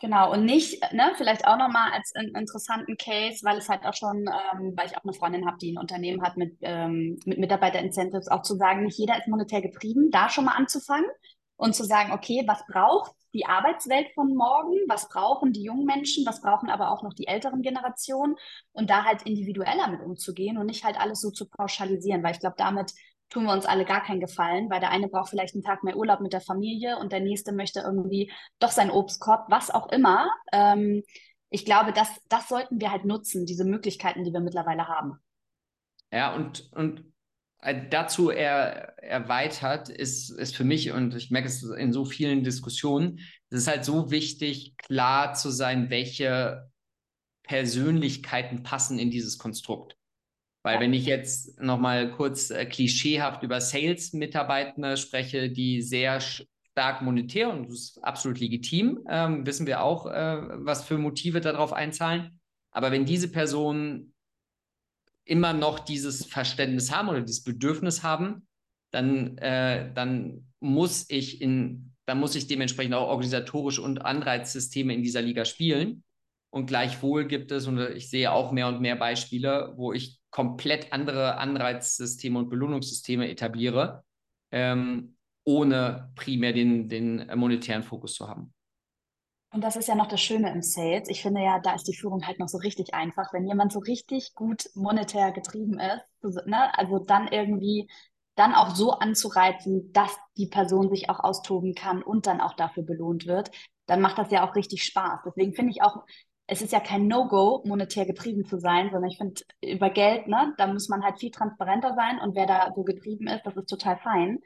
Genau, 0.00 0.32
und 0.32 0.44
nicht, 0.44 0.82
ne, 0.92 1.12
vielleicht 1.16 1.46
auch 1.46 1.56
nochmal 1.56 1.92
als 1.92 2.12
einen 2.14 2.34
interessanten 2.34 2.96
Case, 2.96 3.40
weil 3.42 3.56
es 3.58 3.68
halt 3.68 3.84
auch 3.84 3.94
schon, 3.94 4.26
ähm, 4.26 4.74
weil 4.76 4.86
ich 4.86 4.98
auch 4.98 5.04
eine 5.04 5.14
Freundin 5.14 5.46
habe, 5.46 5.56
die 5.58 5.72
ein 5.72 5.78
Unternehmen 5.78 6.22
hat 6.22 6.36
mit, 6.36 6.56
ähm, 6.60 7.18
mit 7.24 7.38
Mitarbeiter-Incentives, 7.38 8.28
auch 8.28 8.42
zu 8.42 8.56
sagen, 8.56 8.84
nicht 8.84 8.98
jeder 8.98 9.16
ist 9.16 9.28
monetär 9.28 9.62
getrieben, 9.62 10.10
da 10.10 10.28
schon 10.28 10.44
mal 10.44 10.56
anzufangen 10.56 11.06
und 11.56 11.74
zu 11.74 11.84
sagen, 11.84 12.12
okay, 12.12 12.44
was 12.46 12.64
braucht 12.66 13.12
die 13.32 13.46
Arbeitswelt 13.46 14.08
von 14.14 14.34
morgen, 14.34 14.76
was 14.88 15.08
brauchen 15.08 15.52
die 15.52 15.64
jungen 15.64 15.84
Menschen, 15.84 16.24
was 16.24 16.40
brauchen 16.40 16.70
aber 16.70 16.90
auch 16.90 17.02
noch 17.02 17.14
die 17.14 17.26
älteren 17.26 17.62
Generationen 17.62 18.36
und 18.72 18.90
da 18.90 19.04
halt 19.04 19.22
individueller 19.22 19.88
mit 19.88 20.00
umzugehen 20.00 20.56
und 20.56 20.66
nicht 20.66 20.84
halt 20.84 20.98
alles 20.98 21.20
so 21.20 21.30
zu 21.30 21.48
pauschalisieren, 21.48 22.22
weil 22.22 22.32
ich 22.32 22.40
glaube, 22.40 22.56
damit 22.58 22.92
tun 23.30 23.44
wir 23.44 23.52
uns 23.52 23.66
alle 23.66 23.84
gar 23.84 24.02
keinen 24.02 24.20
Gefallen, 24.20 24.70
weil 24.70 24.80
der 24.80 24.90
eine 24.90 25.08
braucht 25.08 25.30
vielleicht 25.30 25.54
einen 25.54 25.64
Tag 25.64 25.82
mehr 25.82 25.96
Urlaub 25.96 26.20
mit 26.20 26.32
der 26.32 26.40
Familie 26.40 26.98
und 26.98 27.10
der 27.10 27.20
nächste 27.20 27.52
möchte 27.52 27.80
irgendwie 27.80 28.32
doch 28.60 28.70
seinen 28.70 28.90
Obstkorb, 28.90 29.46
was 29.48 29.70
auch 29.70 29.90
immer. 29.90 30.30
Ähm, 30.52 31.02
ich 31.50 31.64
glaube, 31.64 31.92
das, 31.92 32.08
das 32.28 32.48
sollten 32.48 32.80
wir 32.80 32.92
halt 32.92 33.04
nutzen, 33.04 33.46
diese 33.46 33.64
Möglichkeiten, 33.64 34.24
die 34.24 34.32
wir 34.32 34.40
mittlerweile 34.40 34.86
haben. 34.86 35.18
Ja, 36.12 36.34
und, 36.34 36.70
und 36.72 37.04
dazu 37.90 38.30
er, 38.30 38.98
erweitert 39.02 39.88
ist, 39.88 40.30
ist 40.30 40.56
für 40.56 40.64
mich, 40.64 40.92
und 40.92 41.14
ich 41.14 41.30
merke 41.30 41.48
es 41.48 41.62
in 41.62 41.92
so 41.92 42.04
vielen 42.04 42.44
Diskussionen, 42.44 43.20
es 43.50 43.60
ist 43.60 43.68
halt 43.68 43.84
so 43.84 44.10
wichtig, 44.10 44.76
klar 44.76 45.34
zu 45.34 45.50
sein, 45.50 45.90
welche 45.90 46.70
Persönlichkeiten 47.44 48.62
passen 48.62 48.98
in 48.98 49.10
dieses 49.10 49.38
Konstrukt. 49.38 49.96
Weil 50.62 50.80
wenn 50.80 50.94
ich 50.94 51.04
jetzt 51.04 51.60
nochmal 51.60 52.10
kurz 52.10 52.48
äh, 52.48 52.64
klischeehaft 52.64 53.42
über 53.42 53.60
Sales-Mitarbeitende 53.60 54.96
spreche, 54.96 55.50
die 55.50 55.82
sehr 55.82 56.20
stark 56.20 57.02
monetär, 57.02 57.50
und 57.50 57.68
das 57.68 57.74
ist 57.74 57.98
absolut 58.02 58.40
legitim, 58.40 59.04
ähm, 59.08 59.46
wissen 59.46 59.66
wir 59.66 59.82
auch, 59.82 60.06
äh, 60.06 60.38
was 60.64 60.84
für 60.84 60.96
Motive 60.96 61.42
darauf 61.42 61.74
einzahlen. 61.74 62.40
Aber 62.70 62.90
wenn 62.92 63.04
diese 63.04 63.30
Personen 63.30 64.13
immer 65.24 65.52
noch 65.52 65.78
dieses 65.78 66.24
Verständnis 66.24 66.92
haben 66.92 67.08
oder 67.08 67.22
dieses 67.22 67.42
Bedürfnis 67.42 68.02
haben, 68.02 68.46
dann, 68.90 69.38
äh, 69.38 69.92
dann 69.92 70.52
muss 70.60 71.06
ich 71.08 71.40
in, 71.40 71.92
dann 72.06 72.20
muss 72.20 72.34
ich 72.36 72.46
dementsprechend 72.46 72.94
auch 72.94 73.08
organisatorisch 73.08 73.78
und 73.78 74.04
Anreizsysteme 74.04 74.94
in 74.94 75.02
dieser 75.02 75.22
Liga 75.22 75.44
spielen. 75.44 76.04
Und 76.50 76.66
gleichwohl 76.66 77.26
gibt 77.26 77.50
es, 77.50 77.66
und 77.66 77.80
ich 77.80 78.08
sehe 78.08 78.30
auch 78.30 78.52
mehr 78.52 78.68
und 78.68 78.80
mehr 78.80 78.94
Beispiele, 78.94 79.72
wo 79.76 79.92
ich 79.92 80.20
komplett 80.30 80.92
andere 80.92 81.36
Anreizsysteme 81.36 82.38
und 82.38 82.48
Belohnungssysteme 82.48 83.28
etabliere, 83.28 84.04
ähm, 84.52 85.16
ohne 85.44 86.12
primär 86.14 86.52
den, 86.52 86.88
den 86.88 87.26
monetären 87.34 87.82
Fokus 87.82 88.14
zu 88.14 88.28
haben. 88.28 88.53
Und 89.54 89.62
das 89.62 89.76
ist 89.76 89.86
ja 89.86 89.94
noch 89.94 90.08
das 90.08 90.20
Schöne 90.20 90.50
im 90.52 90.62
Sales. 90.62 91.08
Ich 91.08 91.22
finde 91.22 91.40
ja, 91.40 91.60
da 91.60 91.74
ist 91.74 91.86
die 91.86 91.94
Führung 91.94 92.26
halt 92.26 92.40
noch 92.40 92.48
so 92.48 92.58
richtig 92.58 92.92
einfach. 92.92 93.32
Wenn 93.32 93.46
jemand 93.46 93.72
so 93.72 93.78
richtig 93.78 94.34
gut 94.34 94.68
monetär 94.74 95.30
getrieben 95.30 95.78
ist, 95.78 96.44
ne, 96.46 96.76
also 96.76 96.98
dann 96.98 97.28
irgendwie 97.28 97.88
dann 98.34 98.52
auch 98.52 98.74
so 98.74 98.90
anzureizen, 98.90 99.92
dass 99.92 100.10
die 100.36 100.48
Person 100.48 100.90
sich 100.90 101.08
auch 101.08 101.20
austoben 101.20 101.74
kann 101.76 102.02
und 102.02 102.26
dann 102.26 102.40
auch 102.40 102.54
dafür 102.54 102.82
belohnt 102.82 103.26
wird, 103.26 103.52
dann 103.86 104.00
macht 104.00 104.18
das 104.18 104.32
ja 104.32 104.44
auch 104.48 104.56
richtig 104.56 104.82
Spaß. 104.82 105.20
Deswegen 105.24 105.54
finde 105.54 105.70
ich 105.70 105.82
auch, 105.82 106.02
es 106.48 106.60
ist 106.60 106.72
ja 106.72 106.80
kein 106.80 107.06
No-Go, 107.06 107.62
monetär 107.64 108.06
getrieben 108.06 108.44
zu 108.46 108.58
sein, 108.58 108.90
sondern 108.90 109.08
ich 109.08 109.18
finde, 109.18 109.40
über 109.62 109.88
Geld, 109.88 110.26
ne, 110.26 110.52
da 110.58 110.66
muss 110.66 110.88
man 110.88 111.04
halt 111.04 111.20
viel 111.20 111.30
transparenter 111.30 111.94
sein 111.94 112.18
und 112.18 112.34
wer 112.34 112.46
da 112.46 112.72
so 112.74 112.82
getrieben 112.82 113.28
ist, 113.28 113.46
das 113.46 113.54
ist 113.56 113.68
total 113.70 113.98
fein. 113.98 114.40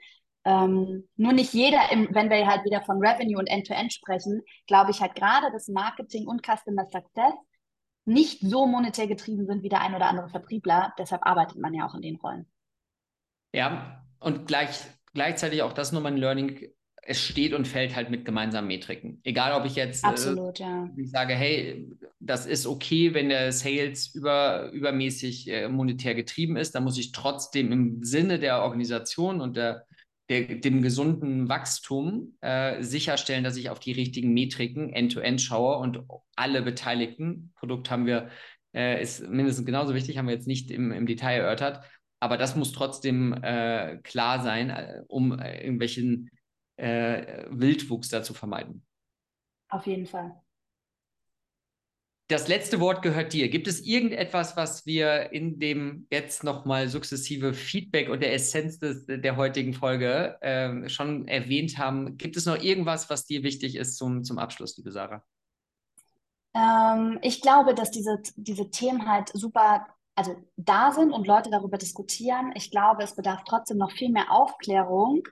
Ähm, 0.48 1.06
nur 1.16 1.32
nicht 1.34 1.52
jeder, 1.52 1.92
im, 1.92 2.08
wenn 2.12 2.30
wir 2.30 2.46
halt 2.46 2.64
wieder 2.64 2.80
von 2.80 3.04
Revenue 3.04 3.38
und 3.38 3.48
End-to-End 3.48 3.90
-End 3.90 3.94
sprechen, 3.94 4.40
glaube 4.66 4.92
ich 4.92 5.02
halt 5.02 5.14
gerade 5.14 5.48
das 5.52 5.68
Marketing 5.68 6.26
und 6.26 6.42
Customer 6.42 6.86
Success 6.86 7.34
nicht 8.06 8.40
so 8.40 8.66
monetär 8.66 9.06
getrieben 9.06 9.46
sind 9.46 9.62
wie 9.62 9.68
der 9.68 9.82
ein 9.82 9.94
oder 9.94 10.06
andere 10.06 10.30
Vertriebler. 10.30 10.94
Deshalb 10.98 11.26
arbeitet 11.26 11.58
man 11.58 11.74
ja 11.74 11.86
auch 11.86 11.94
in 11.94 12.00
den 12.00 12.16
Rollen. 12.16 12.46
Ja, 13.54 14.02
und 14.20 14.46
gleich, 14.46 14.80
gleichzeitig 15.12 15.60
auch 15.60 15.74
das 15.74 15.92
nur 15.92 16.00
mein 16.00 16.16
Learning. 16.16 16.66
Es 17.02 17.20
steht 17.20 17.52
und 17.52 17.68
fällt 17.68 17.94
halt 17.94 18.08
mit 18.08 18.24
gemeinsamen 18.24 18.68
Metriken. 18.68 19.20
Egal, 19.24 19.52
ob 19.52 19.66
ich 19.66 19.74
jetzt 19.74 20.02
Absolut, 20.02 20.60
äh, 20.60 20.62
ja. 20.62 20.88
ich 20.96 21.10
sage, 21.10 21.34
hey, 21.34 21.90
das 22.20 22.46
ist 22.46 22.66
okay, 22.66 23.12
wenn 23.12 23.28
der 23.28 23.52
Sales 23.52 24.14
über, 24.14 24.70
übermäßig 24.72 25.48
äh, 25.48 25.68
monetär 25.68 26.14
getrieben 26.14 26.56
ist, 26.56 26.74
dann 26.74 26.84
muss 26.84 26.98
ich 26.98 27.12
trotzdem 27.12 27.70
im 27.70 28.02
Sinne 28.02 28.38
der 28.38 28.62
Organisation 28.62 29.42
und 29.42 29.56
der 29.56 29.86
der, 30.28 30.56
dem 30.56 30.82
gesunden 30.82 31.48
Wachstum 31.48 32.36
äh, 32.40 32.82
sicherstellen, 32.82 33.44
dass 33.44 33.56
ich 33.56 33.70
auf 33.70 33.80
die 33.80 33.92
richtigen 33.92 34.32
Metriken 34.32 34.92
end-to-end 34.92 35.40
-End 35.40 35.44
schaue 35.44 35.78
und 35.78 36.02
alle 36.36 36.62
Beteiligten, 36.62 37.52
Produkt 37.56 37.90
haben 37.90 38.06
wir, 38.06 38.28
äh, 38.74 39.00
ist 39.02 39.26
mindestens 39.28 39.66
genauso 39.66 39.94
wichtig, 39.94 40.18
haben 40.18 40.26
wir 40.26 40.34
jetzt 40.34 40.46
nicht 40.46 40.70
im, 40.70 40.92
im 40.92 41.06
Detail 41.06 41.40
erörtert, 41.40 41.84
aber 42.20 42.36
das 42.36 42.56
muss 42.56 42.72
trotzdem 42.72 43.32
äh, 43.42 43.98
klar 44.02 44.42
sein, 44.42 44.70
äh, 44.70 45.02
um 45.08 45.38
äh, 45.38 45.62
irgendwelchen 45.62 46.30
äh, 46.76 47.44
Wildwuchs 47.50 48.08
da 48.08 48.22
zu 48.22 48.34
vermeiden. 48.34 48.84
Auf 49.70 49.86
jeden 49.86 50.06
Fall. 50.06 50.34
Das 52.28 52.46
letzte 52.46 52.78
Wort 52.78 53.00
gehört 53.00 53.32
dir. 53.32 53.48
Gibt 53.48 53.66
es 53.66 53.80
irgendetwas, 53.80 54.54
was 54.54 54.84
wir 54.84 55.32
in 55.32 55.58
dem 55.58 56.06
jetzt 56.12 56.44
nochmal 56.44 56.88
sukzessive 56.88 57.54
Feedback 57.54 58.10
und 58.10 58.20
der 58.20 58.34
Essenz 58.34 58.78
des, 58.78 59.06
der 59.06 59.36
heutigen 59.36 59.72
Folge 59.72 60.36
äh, 60.42 60.90
schon 60.90 61.26
erwähnt 61.26 61.78
haben? 61.78 62.18
Gibt 62.18 62.36
es 62.36 62.44
noch 62.44 62.58
irgendwas, 62.62 63.08
was 63.08 63.24
dir 63.24 63.42
wichtig 63.42 63.76
ist 63.76 63.96
zum, 63.96 64.24
zum 64.24 64.38
Abschluss, 64.38 64.76
liebe 64.76 64.92
Sarah? 64.92 65.24
Ähm, 66.54 67.18
ich 67.22 67.40
glaube, 67.40 67.74
dass 67.74 67.90
diese, 67.90 68.20
diese 68.36 68.68
Themen 68.70 69.08
halt 69.08 69.30
super 69.32 69.86
also 70.14 70.34
da 70.56 70.90
sind 70.90 71.12
und 71.12 71.28
Leute 71.28 71.48
darüber 71.48 71.78
diskutieren. 71.78 72.52
Ich 72.56 72.72
glaube, 72.72 73.04
es 73.04 73.14
bedarf 73.14 73.42
trotzdem 73.46 73.78
noch 73.78 73.92
viel 73.92 74.10
mehr 74.10 74.32
Aufklärung, 74.32 75.22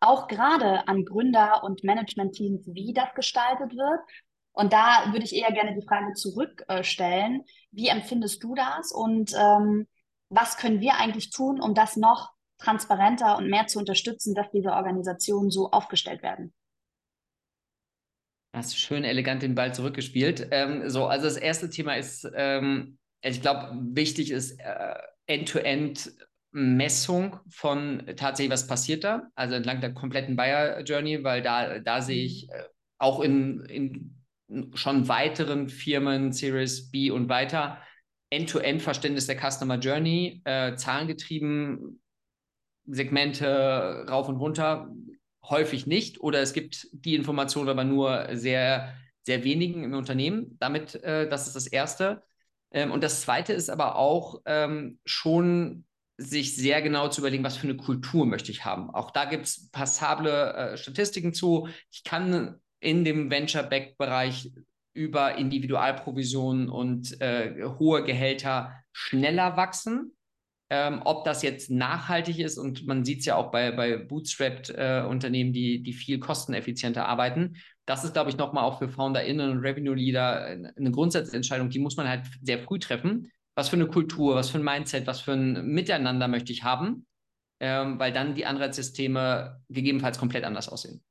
auch 0.00 0.28
gerade 0.28 0.86
an 0.86 1.04
Gründer 1.04 1.64
und 1.64 1.82
Managementteams, 1.82 2.62
wie 2.66 2.92
das 2.92 3.12
gestaltet 3.14 3.72
wird 3.72 4.00
und 4.52 4.72
da 4.72 5.12
würde 5.12 5.24
ich 5.24 5.34
eher 5.34 5.52
gerne 5.52 5.74
die 5.74 5.86
Frage 5.86 6.12
zurückstellen, 6.14 7.44
wie 7.70 7.88
empfindest 7.88 8.42
du 8.42 8.54
das 8.54 8.92
und 8.92 9.32
ähm, 9.34 9.86
was 10.28 10.56
können 10.56 10.80
wir 10.80 10.96
eigentlich 10.96 11.30
tun, 11.30 11.60
um 11.60 11.74
das 11.74 11.96
noch 11.96 12.30
transparenter 12.58 13.36
und 13.36 13.48
mehr 13.48 13.66
zu 13.66 13.78
unterstützen, 13.78 14.34
dass 14.34 14.50
diese 14.50 14.72
Organisationen 14.72 15.50
so 15.50 15.70
aufgestellt 15.70 16.22
werden? 16.22 16.54
Hast 18.54 18.72
du 18.72 18.76
schön 18.76 19.04
elegant 19.04 19.42
den 19.42 19.54
Ball 19.54 19.74
zurückgespielt. 19.74 20.48
Ähm, 20.50 20.88
so, 20.90 21.06
also 21.06 21.24
das 21.24 21.38
erste 21.38 21.70
Thema 21.70 21.94
ist, 21.94 22.30
ähm, 22.34 22.98
ich 23.22 23.40
glaube, 23.40 23.70
wichtig 23.94 24.30
ist 24.30 24.60
äh, 24.60 24.94
End-to-End 25.26 26.12
Messung 26.50 27.40
von 27.48 28.04
tatsächlich, 28.16 28.52
was 28.52 28.66
passiert 28.66 29.04
da, 29.04 29.30
also 29.34 29.54
entlang 29.54 29.80
der 29.80 29.94
kompletten 29.94 30.36
Buyer 30.36 30.82
Journey, 30.82 31.24
weil 31.24 31.40
da, 31.40 31.78
da 31.78 32.02
sehe 32.02 32.24
ich 32.24 32.46
mhm. 32.46 32.52
äh, 32.52 32.62
auch 32.98 33.20
in, 33.20 33.64
in 33.64 34.21
schon 34.74 35.08
weiteren 35.08 35.68
Firmen, 35.68 36.32
Series 36.32 36.90
B 36.90 37.10
und 37.10 37.28
weiter, 37.28 37.78
End-to-End-Verständnis 38.30 39.26
der 39.26 39.38
Customer 39.38 39.78
Journey, 39.78 40.40
äh, 40.44 40.74
zahlengetrieben, 40.74 42.00
Segmente 42.86 44.06
rauf 44.08 44.28
und 44.28 44.36
runter, 44.36 44.90
häufig 45.44 45.86
nicht. 45.86 46.20
Oder 46.20 46.40
es 46.40 46.52
gibt 46.52 46.88
die 46.92 47.14
Information 47.14 47.68
aber 47.68 47.84
nur 47.84 48.28
sehr, 48.32 48.94
sehr 49.22 49.44
wenigen 49.44 49.84
im 49.84 49.94
Unternehmen. 49.94 50.56
Damit, 50.58 50.94
äh, 50.96 51.28
das 51.28 51.46
ist 51.46 51.56
das 51.56 51.66
Erste. 51.66 52.22
Ähm, 52.70 52.90
und 52.90 53.04
das 53.04 53.20
Zweite 53.20 53.52
ist 53.52 53.70
aber 53.70 53.96
auch 53.96 54.40
ähm, 54.46 54.98
schon 55.04 55.84
sich 56.16 56.56
sehr 56.56 56.82
genau 56.82 57.08
zu 57.08 57.20
überlegen, 57.20 57.44
was 57.44 57.56
für 57.56 57.68
eine 57.68 57.76
Kultur 57.76 58.26
möchte 58.26 58.52
ich 58.52 58.64
haben. 58.64 58.90
Auch 58.90 59.10
da 59.10 59.24
gibt 59.24 59.46
es 59.46 59.70
passable 59.70 60.54
äh, 60.54 60.76
Statistiken 60.76 61.34
zu. 61.34 61.68
Ich 61.90 62.04
kann 62.04 62.60
in 62.82 63.04
dem 63.04 63.30
Venture-Back-Bereich 63.30 64.50
über 64.92 65.36
Individualprovisionen 65.36 66.68
und 66.68 67.18
äh, 67.20 67.64
hohe 67.78 68.04
Gehälter 68.04 68.72
schneller 68.92 69.56
wachsen. 69.56 70.12
Ähm, 70.68 71.02
ob 71.04 71.24
das 71.24 71.42
jetzt 71.42 71.70
nachhaltig 71.70 72.38
ist 72.38 72.56
und 72.56 72.86
man 72.86 73.04
sieht 73.04 73.20
es 73.20 73.26
ja 73.26 73.36
auch 73.36 73.50
bei, 73.50 73.72
bei 73.72 73.98
Bootstrapped-Unternehmen, 73.98 75.50
äh, 75.50 75.52
die, 75.52 75.82
die 75.82 75.92
viel 75.92 76.18
kosteneffizienter 76.18 77.06
arbeiten. 77.06 77.56
Das 77.84 78.04
ist, 78.04 78.14
glaube 78.14 78.30
ich, 78.30 78.38
nochmal 78.38 78.64
auch 78.64 78.78
für 78.78 78.88
FounderInnen 78.88 79.50
und 79.50 79.58
Revenue-Leader 79.58 80.72
eine 80.76 80.90
Grundsatzentscheidung, 80.90 81.68
die 81.68 81.78
muss 81.78 81.96
man 81.96 82.08
halt 82.08 82.22
sehr 82.40 82.58
früh 82.58 82.78
treffen. 82.78 83.30
Was 83.54 83.68
für 83.68 83.76
eine 83.76 83.86
Kultur, 83.86 84.34
was 84.34 84.48
für 84.48 84.58
ein 84.58 84.64
Mindset, 84.64 85.06
was 85.06 85.20
für 85.20 85.32
ein 85.32 85.66
Miteinander 85.66 86.26
möchte 86.26 86.52
ich 86.52 86.62
haben, 86.62 87.06
ähm, 87.60 87.98
weil 87.98 88.12
dann 88.12 88.34
die 88.34 88.46
Anreizsysteme 88.46 89.60
gegebenenfalls 89.68 90.18
komplett 90.18 90.44
anders 90.44 90.70
aussehen. 90.70 91.02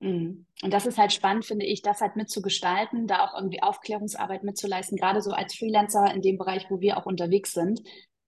Mhm. 0.00 0.46
Und 0.62 0.72
das 0.72 0.86
ist 0.86 0.98
halt 0.98 1.12
spannend, 1.12 1.44
finde 1.44 1.66
ich, 1.66 1.82
das 1.82 2.00
halt 2.00 2.16
mitzugestalten, 2.16 3.06
da 3.06 3.24
auch 3.24 3.34
irgendwie 3.34 3.62
Aufklärungsarbeit 3.62 4.42
mitzuleisten, 4.42 4.98
gerade 4.98 5.22
so 5.22 5.30
als 5.30 5.54
Freelancer 5.54 6.12
in 6.12 6.22
dem 6.22 6.38
Bereich, 6.38 6.66
wo 6.70 6.80
wir 6.80 6.96
auch 6.96 7.06
unterwegs 7.06 7.52
sind, 7.52 7.80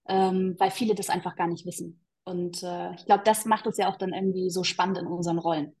ähm, 0.07 0.55
weil 0.59 0.71
viele 0.71 0.95
das 0.95 1.09
einfach 1.09 1.35
gar 1.35 1.47
nicht 1.47 1.65
wissen. 1.65 2.05
Und 2.25 2.63
äh, 2.63 2.93
ich 2.93 3.05
glaube, 3.05 3.23
das 3.25 3.45
macht 3.45 3.67
es 3.67 3.77
ja 3.77 3.89
auch 3.89 3.97
dann 3.97 4.13
irgendwie 4.13 4.49
so 4.49 4.63
spannend 4.63 4.99
in 4.99 5.07
unseren 5.07 5.39
Rollen, 5.39 5.75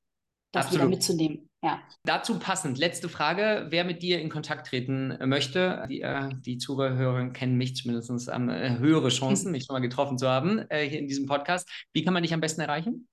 das 0.51 0.65
Absolut. 0.65 0.81
wieder 0.81 0.89
mitzunehmen. 0.89 1.49
Ja. 1.63 1.81
Dazu 2.03 2.39
passend, 2.39 2.77
letzte 2.77 3.07
Frage. 3.07 3.67
Wer 3.69 3.85
mit 3.85 4.01
dir 4.01 4.19
in 4.19 4.29
Kontakt 4.29 4.67
treten 4.67 5.17
möchte, 5.29 5.85
die, 5.87 6.01
äh, 6.01 6.29
die 6.41 6.57
Zuhörer 6.57 7.29
kennen 7.29 7.55
mich 7.55 7.75
zumindest 7.75 8.29
an 8.29 8.49
äh, 8.49 8.77
höhere 8.79 9.09
Chancen, 9.09 9.51
mich 9.53 9.65
schon 9.65 9.75
mal 9.75 9.79
getroffen 9.79 10.17
zu 10.17 10.27
haben 10.27 10.65
äh, 10.69 10.89
hier 10.89 10.99
in 10.99 11.07
diesem 11.07 11.27
Podcast. 11.27 11.69
Wie 11.93 12.03
kann 12.03 12.13
man 12.13 12.23
dich 12.23 12.33
am 12.33 12.41
besten 12.41 12.61
erreichen? 12.61 13.07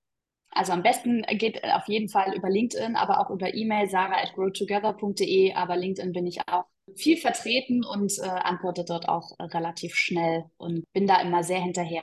Also 0.53 0.73
am 0.73 0.83
besten 0.83 1.23
geht 1.23 1.63
auf 1.65 1.87
jeden 1.87 2.09
Fall 2.09 2.35
über 2.35 2.51
LinkedIn, 2.51 2.97
aber 2.97 3.21
auch 3.21 3.31
über 3.31 3.55
E-Mail 3.55 3.89
sarah 3.89 4.21
at 4.21 4.35
growtogether.de. 4.35 5.55
Aber 5.55 5.77
LinkedIn 5.77 6.13
bin 6.13 6.27
ich 6.27 6.41
auch 6.49 6.65
viel 6.97 7.17
vertreten 7.17 7.85
und 7.85 8.13
äh, 8.19 8.27
antworte 8.29 8.85
dort 8.85 9.09
auch 9.09 9.31
äh, 9.39 9.45
relativ 9.45 9.95
schnell 9.95 10.45
und 10.57 10.85
bin 10.93 11.07
da 11.07 11.21
immer 11.21 11.43
sehr 11.45 11.61
hinterher. 11.61 12.03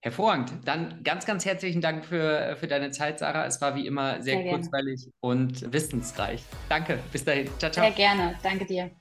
Hervorragend. 0.00 0.52
Dann 0.64 1.04
ganz, 1.04 1.26
ganz 1.26 1.44
herzlichen 1.44 1.80
Dank 1.80 2.04
für, 2.04 2.56
für 2.58 2.66
deine 2.66 2.90
Zeit, 2.90 3.20
Sarah. 3.20 3.46
Es 3.46 3.60
war 3.60 3.76
wie 3.76 3.86
immer 3.86 4.20
sehr, 4.20 4.42
sehr 4.42 4.48
kurzweilig 4.48 5.08
und 5.20 5.72
wissensreich. 5.72 6.42
Danke. 6.68 6.98
Bis 7.12 7.24
dahin. 7.24 7.48
Ciao, 7.58 7.70
ciao. 7.70 7.84
Sehr 7.84 7.94
gerne. 7.94 8.36
Danke 8.42 8.66
dir. 8.66 8.92